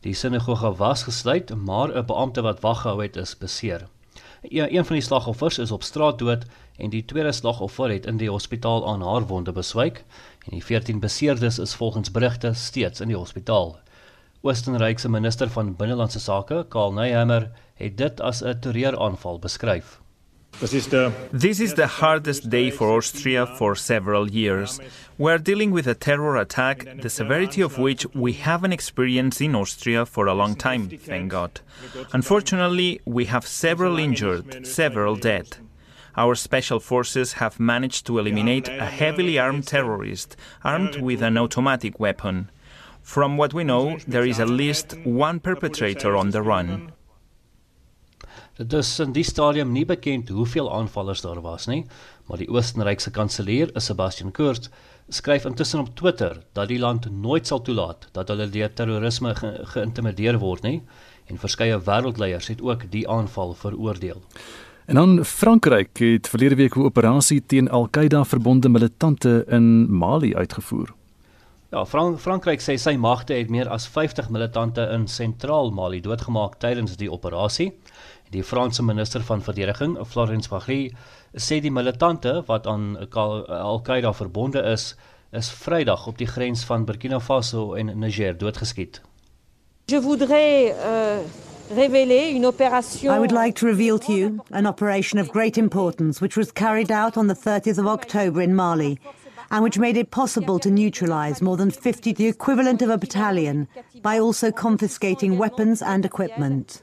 [0.00, 3.88] Die sinagoge was gesluit, maar 'n beampte wat wag gehou het is beseer.
[4.48, 6.44] Een, een van die slagoffers is op straat dood
[6.76, 10.04] en die tweede slagoffer het in die hospitaal aan haar wonde beswyk
[10.44, 13.78] en die 14 beseerdes is volgens berigte steeds in die hospitaal.
[14.40, 20.03] Oostenryk se minister van binnelandse sake, Karl Nehammer, het dit as 'n terreuraanval beskryf.
[20.60, 24.80] This is the hardest day for Austria for several years.
[25.18, 29.54] We are dealing with a terror attack, the severity of which we haven't experienced in
[29.54, 31.60] Austria for a long time, thank God.
[32.12, 35.58] Unfortunately, we have several injured, several dead.
[36.16, 41.98] Our special forces have managed to eliminate a heavily armed terrorist armed with an automatic
[41.98, 42.50] weapon.
[43.02, 46.92] From what we know, there is at least one perpetrator on the run.
[48.54, 51.80] Dit is in die stadium nie bekend hoeveel aanvallers daar was nie,
[52.28, 54.68] maar die Oostenrykse kanselier, Sebastian Kurz,
[55.10, 59.50] skryf intussen op Twitter dat die land nooit sal toelaat dat hulle deur terrorisme ge
[59.74, 60.78] geïntimideer word nie
[61.26, 64.22] en verskeie wêreldleiers het ook die aanval veroordeel.
[64.86, 70.94] En dan Frankryk het verlede week 'n operasie teen Al-Qaeda verbonde militante in Mali uitgevoer.
[71.74, 76.60] Ja, Frank Frankryk sê sy magte het meer as 50 militante in sentraal Mali doodgemaak
[76.62, 77.72] tydens die operasie.
[78.34, 80.88] Die Franse minister van verdediging, Florence Pagny,
[81.38, 84.96] sê die militante wat aan Al-Qaeda verbonde is,
[85.30, 89.00] is Vrydag op die grens van Burkina Faso en Niger doodgeskiet.
[89.86, 91.18] Je voudrais euh,
[91.70, 96.20] révéler une opération I would like to reveal to you an operation of great importance
[96.20, 98.98] which was carried out on the 30th of October in Mali
[99.50, 103.68] and which made it possible to neutralize more than 50 the equivalent of a battalion
[104.02, 106.80] by also confiscating weapons and equipment.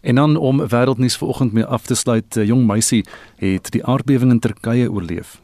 [0.00, 3.04] En dan om wêreldnuus vanoggend mee af te sluit, 'n jong meisie
[3.36, 5.40] het die aardbewing in Turkye oorleef.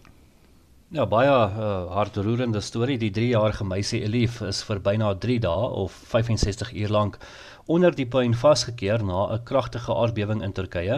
[0.90, 2.98] Ja, baie uh, hartroerende storie.
[2.98, 7.18] Die 3-jarige meisie Elif is vir byna 3 dae of 65 uur lank
[7.66, 10.96] onder die puin vasgekeer na 'n kragtige aardbewing in Turkye.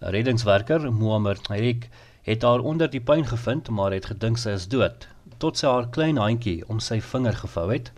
[0.00, 1.88] 'n Reddingswerker, Muammer Hayek,
[2.22, 5.88] het haar onder die puin gevind, maar het gedink sy is dood, tot sy haar
[5.90, 7.90] klein handjie om sy vinger gevou het.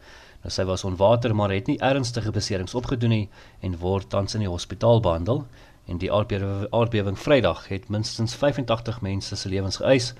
[0.48, 3.28] Sy was onwater maar het nie ernstige beserings opgedoen nie
[3.60, 5.46] en word tans in die hospitaal behandel.
[5.86, 10.14] En die aardbewing, Vrydag het minstens 85 mense se lewens geëis,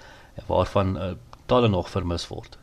[0.47, 1.11] waarvan uh,
[1.47, 2.59] talle nog vermis word.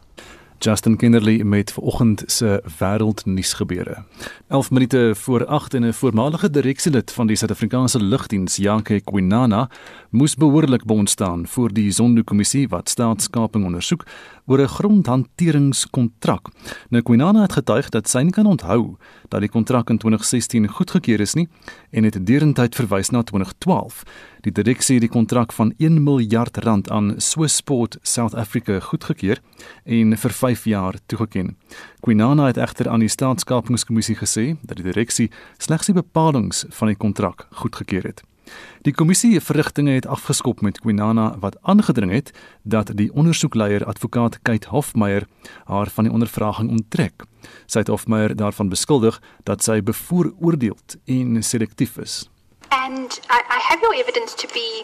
[0.63, 4.04] Justin Kinderly met vanoggend se wêreldnuus gebeure.
[4.47, 9.69] 11 minute voor 8 en 'n voormalige direksielid van die Suid-Afrikaanse Lugdiens, Jake Kwinana,
[10.10, 14.06] moes behoorlik bond staan voor die Zondo-kommissie wat staatskaping ondersoek
[14.45, 16.49] oor 'n grondhanteringskontrak.
[16.89, 18.97] Nou Kwinana het getuig dat sy nie kan onthou
[19.29, 21.47] dat die kontrak in 2016 goedgekeur is nie
[21.91, 24.03] en het derentyd verwys na 2012.
[24.41, 29.39] Die direksie het die kontrak van 1 miljard rand aan Swissport South Africa goedgekeur
[29.84, 31.58] en vir 5 jaar toegeken.
[31.99, 36.97] Kwinana het egter aan die staatskapingskommissie gesê dat die direksie slegs die bepalinge van die
[36.97, 38.33] kontrak goedgekeur het.
[38.82, 44.69] Die kommissie verrigtinge het afgeskop met Kwinana wat aangedring het dat die ondersoekleier advokaat Kate
[44.69, 45.27] Hofmeyer
[45.65, 47.23] haar van die ondervraging onttrek.
[47.65, 52.29] Sy het Hofmeyer daarvan beskuldig dat sy bevooroordeeld en selektief is.
[52.69, 54.84] And I, I have your evidence to be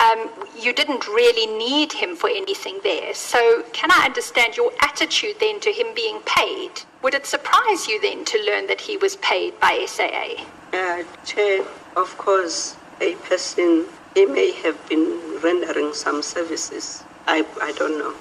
[0.00, 0.28] um,
[0.60, 3.14] you didn't really need him for anything there.
[3.14, 6.82] So, can I understand your attitude then to him being paid?
[7.02, 10.44] Would it surprise you then to learn that he was paid by SAA?
[10.72, 11.64] Uh, Chair,
[11.96, 17.04] of course, a person he may have been rendering some services.
[17.26, 18.14] I, I don't know.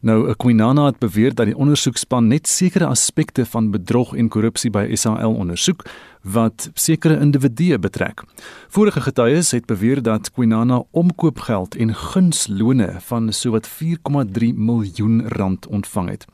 [0.00, 4.88] Nou, Queenana het beweer dat die ondersoekspan net sekere aspekte van bedrog en korrupsie by
[4.94, 5.84] SAL ondersoek
[6.26, 8.22] wat sekere individue betrek.
[8.68, 16.08] Vorige getuies het beweer dat Queenana omkoopgeld en gunslone van sowat 4,3 miljoen rand ontvang
[16.10, 16.26] het.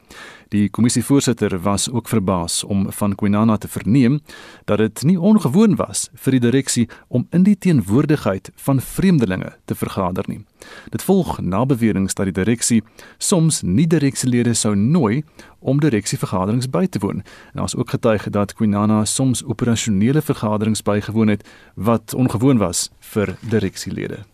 [0.48, 4.20] Die kommissievoorsitter was ook verbaas om van Queenana te verneem
[4.64, 9.74] dat dit nie ongewoon was vir die direksie om in die teenwoordigheid van vreemdelinge te
[9.74, 10.44] vergader nie.
[10.88, 12.82] Dit volg na beweringe dat die direksie
[13.18, 15.22] soms nie direksielede sou nooi
[15.58, 17.20] om direksievergaderings by te woon.
[17.52, 22.90] En daar is ook getuig dat Queenana soms operasionele vergaderings bygewoon het wat ongewoon was
[23.12, 24.31] vir direksielede.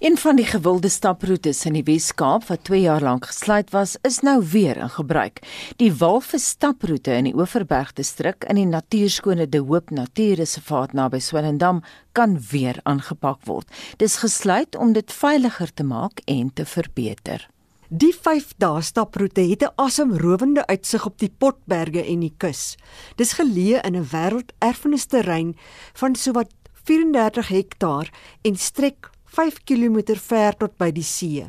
[0.00, 4.22] Een van die gewilde staproetes in die Wes-Kaap wat 2 jaar lank gesluit was, is
[4.24, 5.42] nou weer in gebruik.
[5.76, 11.82] Die Walvis staproete in die Oeverberg distrik in die natuurskone De Hoop Natuurreservaat naby Swellendam
[12.16, 13.68] kan weer aangepak word.
[14.00, 17.44] Dis gesluit om dit veiliger te maak en te verbeter.
[17.88, 22.76] Die 5 dae staproete het 'n asemrowende uitsig op die Potberge en die kus.
[23.16, 25.56] Dis geleë in 'n wêrelderfenisterrein
[25.92, 26.48] van sowat
[26.84, 28.10] 34 hektaar
[28.42, 31.44] en strek 5 km ver tot by die see.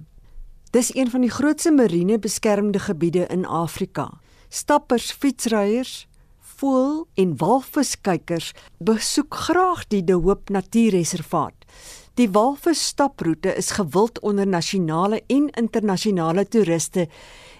[0.70, 4.20] Dis een van die grootste marine beskermde gebiede in Afrika.
[4.50, 6.06] Stappers, fietsryers,
[6.62, 11.66] voël en walviskykers besoek graag die De Hoop Natuurreservaat.
[12.22, 17.08] Die walvisstaproete is gewild onder nasionale en internasionale toeriste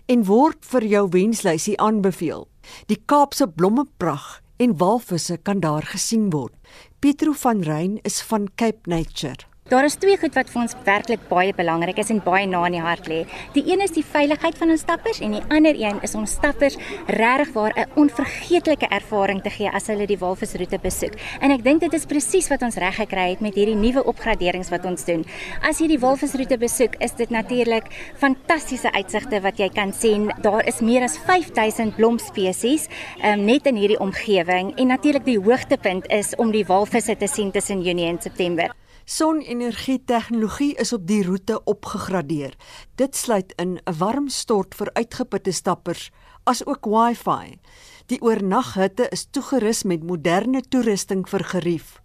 [0.06, 2.46] en word vir jou wenslysie aanbeveel.
[2.86, 6.54] Die Kaapse blommepragt en walvisse kan daar gesien word.
[7.00, 9.51] Pietro van Rein is van Cape Nature.
[9.72, 12.74] Daar is twee goed wat vir ons werklik baie belangrik is en baie na in
[12.76, 13.22] die hart lê.
[13.56, 16.76] Die een is die veiligheid van ons stappers en die ander een is ons stappers
[17.08, 21.16] regtig waar 'n onvergeetlike ervaring te gee as hulle die walvisroete besoek.
[21.40, 24.70] En ek dink dit is presies wat ons reg gekry het met hierdie nuwe opgraderings
[24.70, 25.24] wat ons doen.
[25.62, 30.34] As jy die walvisroete besoek, is dit natuurlik fantastiese uitsigte wat jy kan sien.
[30.42, 32.90] Daar is meer as 5000 blomspesies
[33.24, 37.52] um, net in hierdie omgewing en natuurlik die hoogtepunt is om die walvisse te sien
[37.52, 38.81] tussen Junie en September.
[39.06, 42.54] Sonenergie tegnologie is op die roete opgegradeer.
[42.96, 46.12] Dit sluit in 'n warm stort vir uitgeputte stappers,
[46.44, 47.58] asook Wi-Fi.
[48.06, 52.02] Die oornaghitte is toegerus met moderne toerusting vir gerief.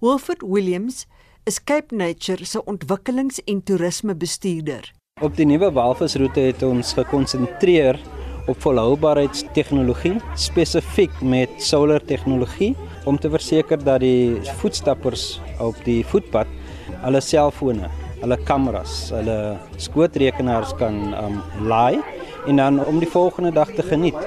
[0.00, 1.06] Wilfred Williams
[1.44, 4.92] is Cape Nature se ontwikkelings- en toerismebestuurder.
[5.20, 7.98] Op die nuwe walvisroete het ons gekonsentreer
[8.46, 12.76] op volhoubaarheidstegnologie, spesifiek met solar tegnologie
[13.08, 16.50] om te verseker dat die voetstappers op die voetpad
[17.04, 17.88] hulle selfone,
[18.20, 19.38] hulle kameras, hulle
[19.80, 21.40] skootrekenaars kan um
[21.70, 22.02] laai
[22.48, 24.18] en dan om die volgende dag te geniet.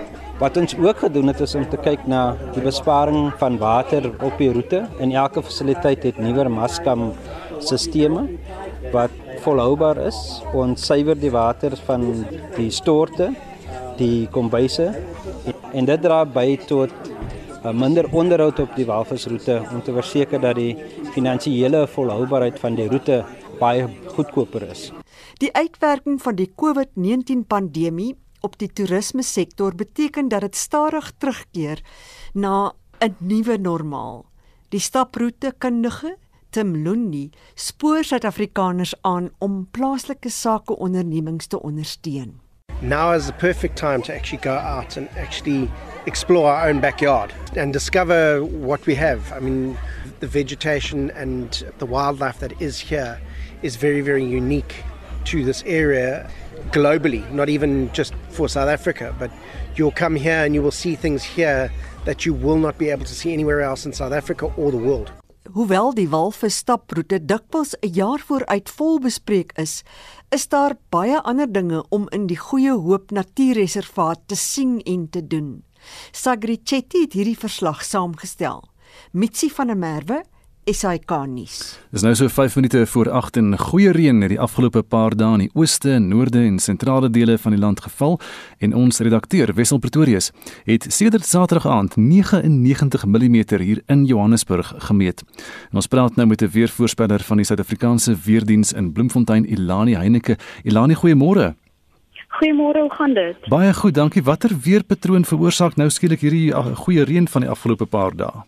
[0.41, 4.39] Wat ons ook gedoen het is om te kyk na die besparing van water op
[4.41, 4.81] die roete.
[4.97, 7.11] In elke fasiliteit het nuwer Maskam
[7.59, 8.31] stelsels
[8.91, 9.13] wat
[9.45, 10.17] volhoubaar is.
[10.57, 12.07] Ons suiwer die water van
[12.57, 13.29] die storte,
[14.01, 14.89] die kombuise
[15.73, 17.11] en dit dra by tot
[17.69, 20.75] minder onderhoud op die walvisroete om te verseker dat die
[21.13, 23.21] finansiële volhoubaarheid van die roete
[23.59, 23.85] baie
[24.15, 24.89] goedkoper is.
[25.37, 31.81] Die uitwerking van die COVID-19 pandemie op die toerisme sektor beteken dat dit stadig terugkeer
[32.33, 34.25] na 'n nuwe normaal.
[34.69, 36.17] Die staproete kundige
[36.49, 42.39] Tim Lundi spoor Suid-Afrikaners aan om plaaslike sake ondernemings te ondersteun.
[42.81, 45.69] Now is the perfect time to actually go out and actually
[46.05, 49.31] explore our own backyard and discover what we have.
[49.33, 49.77] I mean,
[50.19, 53.19] the vegetation and the wildlife that is here
[53.61, 54.83] is very, very unique
[55.25, 56.29] to this area
[56.71, 59.31] globally, not even just for South Africa, but
[59.75, 61.71] you'll come here and you will see things here
[62.05, 64.77] that you will not be able to see anywhere else in South Africa or the
[64.77, 65.11] world.
[65.53, 69.83] Hoewel die walvisstaproete dikwels 'n jaar vooruit vol bespreek is,
[70.29, 75.27] is daar baie ander dinge om in die Goeie Hoop Natuurreservaat te sien en te
[75.27, 75.63] doen.
[76.11, 78.63] Sagri Chetty het hierdie verslag saamgestel.
[79.11, 80.23] Mitsi van der Merwe
[80.69, 81.79] SAK nuus.
[81.89, 85.33] Dis nou so 5 minute voor 8 en goeie reën het die afgelope paar dae
[85.33, 88.19] in die ooste, noorde en sentrale dele van die land geval
[88.61, 90.29] en ons redakteur Wessel Pretorius
[90.69, 95.23] het sedert Saterdag aand 99 mm hier in Johannesburg gemeet.
[95.71, 100.37] En ons praat nou met 'n weervoorspeller van die Suid-Afrikaanse Weerdiens in Bloemfontein, Ilani Heineke.
[100.63, 101.55] Ilani, goeiemôre.
[102.31, 103.49] Goeiemôre, hoe gaan dit?
[103.51, 104.23] Baie goed, dankie.
[104.23, 108.45] Watter weerpatroon veroorsaak nou skielik hierdie uh, goeie reën van die afgelope paar dae?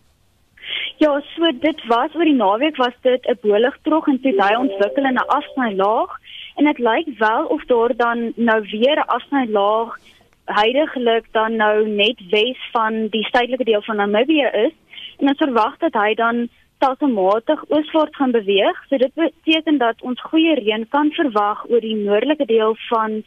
[1.02, 5.04] Ja, so dit was oor die naweek was dit 'n boligtrog en toe hy ontwikkel
[5.04, 6.10] in 'n afsnylaag
[6.56, 9.98] en dit lyk wel of daar dan nou weer 'n afsnylaag
[10.44, 14.74] heidaglik dan nou net wes van die suidelike deel van Namibië is
[15.18, 18.76] en ons verwag dat hy dan stelselmatig ooswaarts gaan beweeg.
[18.88, 23.22] So dit beteken dat ons goeie reën kan verwag oor die noordelike deel van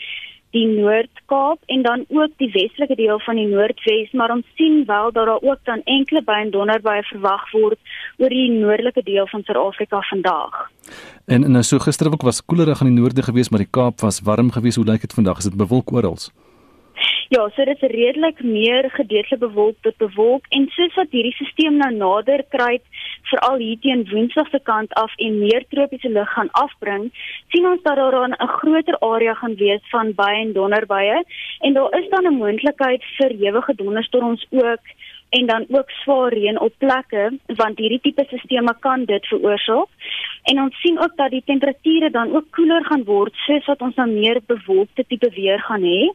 [0.57, 5.11] die Noord-Kaap en dan ook die westelike deel van die Noordwes, maar ons sien wel
[5.11, 7.79] dat daar ook dan enkele by en donderbuie verwag word
[8.17, 10.57] oor die noordelike deel van Suid-Afrika vandag.
[11.25, 14.21] En en so gister ook was koelerig aan die noorde gewees, maar die Kaap was
[14.21, 14.81] warm geweest.
[14.81, 15.37] Hoe lyk dit vandag?
[15.37, 16.17] Is dit bewolk oral?
[17.29, 21.75] Ja, so dit is redelik meer gedeeltelik bewolk tot bewolk en soos wat hierdie stelsel
[21.75, 22.83] nou nader kruip,
[23.23, 27.11] veral hier teen Woensdag se kant af en meer tropiese lug gaan afbring,
[27.49, 31.23] sien ons dat daar 'n groter area gaan wees van baie en donderbuie
[31.59, 34.83] en daar is dan 'n moontlikheid vir ewige donderstorms ook
[35.29, 39.89] en dan ook swaar reën op plekke want hierdie tipe stelsels kan dit veroorsaak.
[40.43, 43.95] En ons sien ook dat die temperature dan ook koeler gaan word soos wat ons
[43.95, 46.07] nou meer bewolkte tipe weer gaan hê.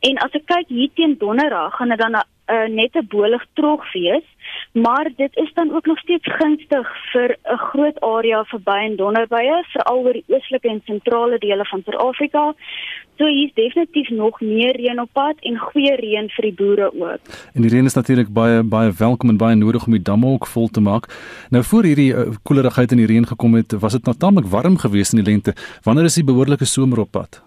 [0.00, 3.44] En as ek kyk hier teen Donderdag gaan dit dan 'n uh, net 'n bolig
[3.52, 4.24] trog wees,
[4.72, 9.64] maar dit is dan ook nog steeds gunstig vir 'n groot area verby en donderbuie,
[9.72, 12.54] veral oor die oostelike en sentrale dele van Suid-Afrika.
[13.16, 16.92] So hier is definitief nog meer reën op pad en goeie reën vir die boere
[16.94, 17.20] ook.
[17.54, 20.46] En die reën is natuurlik baie baie welkom en baie nodig om die damme ook
[20.46, 21.06] vol te maak.
[21.50, 25.12] Nou voor hierdie uh, koelerigheid in die reën gekom het, was dit natuurlik warm geweest
[25.12, 25.54] in die lente.
[25.82, 27.42] Wanneer is die behoorlike somer op pad?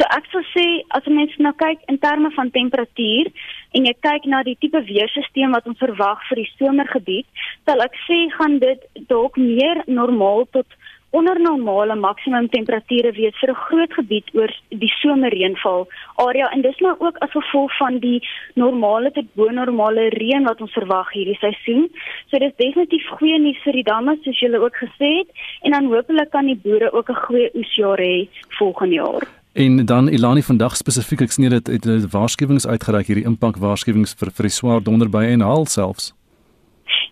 [0.00, 0.66] So ek sal sê
[0.96, 3.28] as mense nou kyk in terme van temperatuur
[3.74, 7.26] en jy kyk na die tipe weerstelsel wat ons verwag vir die somergebied,
[7.68, 10.66] sal ek sê gaan dit dalk meer normaal tot
[11.10, 14.50] onder normale maksimum temperature wees vir 'n groot gebied oor
[14.82, 15.88] die somerreënval
[16.26, 18.20] area en dis nou ook as gevolg van die
[18.54, 21.90] normale tot bo normale reën wat ons verwag hierdie seisoen.
[22.30, 25.30] So dis definitief goeie nuus vir die damme soos julle ook gesê het
[25.62, 29.39] en dan hopelik kan die boere ook 'n goeie oesjaar hê volgende jaar.
[29.52, 34.14] En dan Ilani vandag spesifiek ek sien dit het 'n waarskuwings uitgereik hierdie impak waarskuwings
[34.14, 36.14] vir vir die swaar donderbye en haal selfs.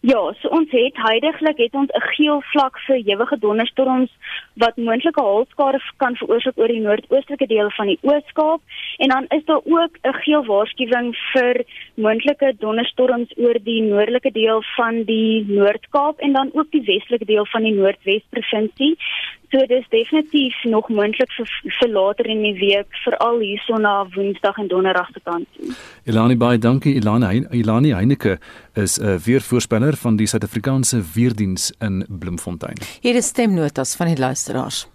[0.01, 4.11] Ja, so ons het heidaglik het ons 'n geel vlak vir ewige donderstorms
[4.55, 8.61] wat moontlike haalskade kan veroorsaak oor die noordoostelike deel van die Oos-Kaap
[8.99, 11.65] en dan is daar ook 'n geel waarskuwing vir
[11.95, 17.47] moontlike donderstorms oor die noordelike deel van die Noord-Kaap en dan ook die westelike deel
[17.47, 18.97] van die Noordwes provinsie.
[19.51, 24.59] So dis definitief nog moontlik vir, vir later in die week veral hierso na Woensdag
[24.61, 25.49] en Donderdag se kant.
[26.05, 28.37] Elani baie dankie Elani Elani Heineke
[28.75, 32.77] is 'n uh, weervoorspeller van die Suid-Afrikaanse weerdiens in Bloemfontein.
[33.01, 34.87] Hier is stemnotas van die luisteraars.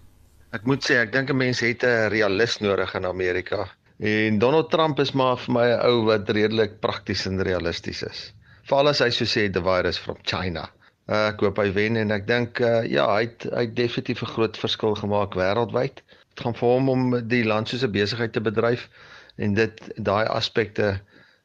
[0.54, 3.66] Ek moet sê ek dink 'n mens het 'n realist nodig in Amerika.
[3.98, 8.32] En Donald Trump is maar vir my 'n ou wat redelik prakties en realisties is.
[8.62, 10.70] Veral as hy so sê the virus from China.
[11.04, 14.22] Uh, ek hoop hy wen en ek dink uh, ja, hy het hy het definitief
[14.24, 16.00] 'n groot verskil gemaak wêreldwyd.
[16.32, 18.88] Dit gaan vir hom om die land soos 'n besigheid te bedryf
[19.36, 20.94] en dit daai aspekte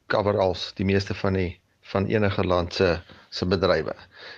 [0.07, 1.59] cover als die meeste van die
[1.91, 3.93] van enige land se se bedrywe.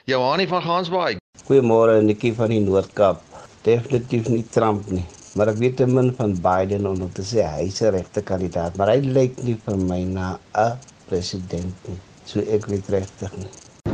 [0.09, 1.17] Johanie van Gansbaai.
[1.45, 3.21] Goeiemôre Nikki van die Noord-Kaap.
[3.61, 5.05] Definitief nie Trump nie,
[5.35, 8.75] maar ek weet te min van Biden om te sê hy is 'n regte kandidaat,
[8.75, 11.99] maar hy lyk nie vir my na 'n president nie.
[12.25, 13.51] So ek weet regtig nie.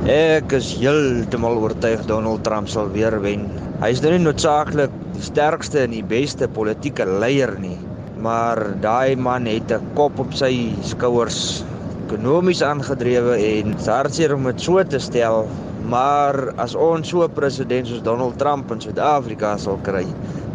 [0.07, 3.41] Ek is heeltemal oortuig Donald Trump sal weer wen.
[3.81, 7.75] Hy is nou nie noodsaaklik die sterkste en die beste politieke leier nie,
[8.23, 11.65] maar daai man het 'n kop op sy skouers,
[12.05, 15.43] ekonomies aangedrewe en hartseer om dit so te stel,
[15.83, 20.05] maar as ons so 'n president soos Donald Trump in Suid-Afrika sal kry,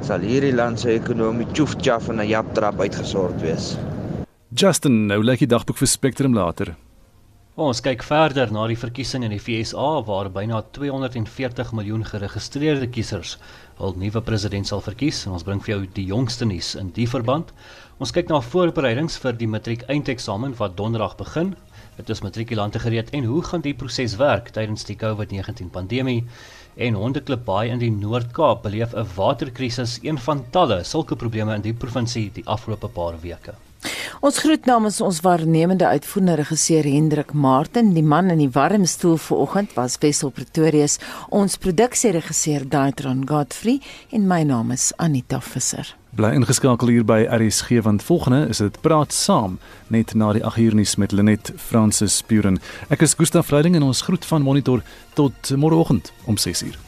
[0.00, 3.76] sal hierdie land se ekonomie tjoef-tjaf en 'n japtrap uitgesort wees.
[4.54, 6.74] Justin, nou lê die dagboek vir Spectrum later.
[7.60, 13.34] Ons kyk verder na die verkiesing in die FSA waar byna 240 miljoen geregistreerde kiesers
[13.76, 17.04] hul nuwe president sal verkies en ons bring vir jou die jongste nuus in die
[17.04, 17.50] verband.
[18.00, 21.50] Ons kyk na voorbereidings vir die matriek eindeksamen wat donderdag begin.
[21.98, 26.22] Dit is matrikulante gereed en hoe gaan die proses werk tydens die COVID-19 pandemie?
[26.80, 31.68] En Hondeklip Baai in die Noord-Kaap beleef 'n waterkrisis, een van talle sulke probleme in
[31.68, 33.52] die provinsie die afgelope paar weke.
[34.22, 37.92] Ons groet namens ons waarnemende uitvoerende regisseur Hendrik Martin.
[37.96, 40.98] Die man in die warm stoel vanoggend was Wessel Pretorius.
[41.28, 43.80] Ons produksieregisseur Daitron Godfrey
[44.10, 45.96] en my naam is Anita Visser.
[46.14, 49.58] Bly ingeskakel hier by RSG want volgende is dit praat saam
[49.88, 52.60] net na die 8 uur nuus met Lenet Francis Puren.
[52.92, 54.84] Ek is Gustaf Vreiding en ons groet van monitor
[55.16, 56.78] tot môreoggend om 6 uur.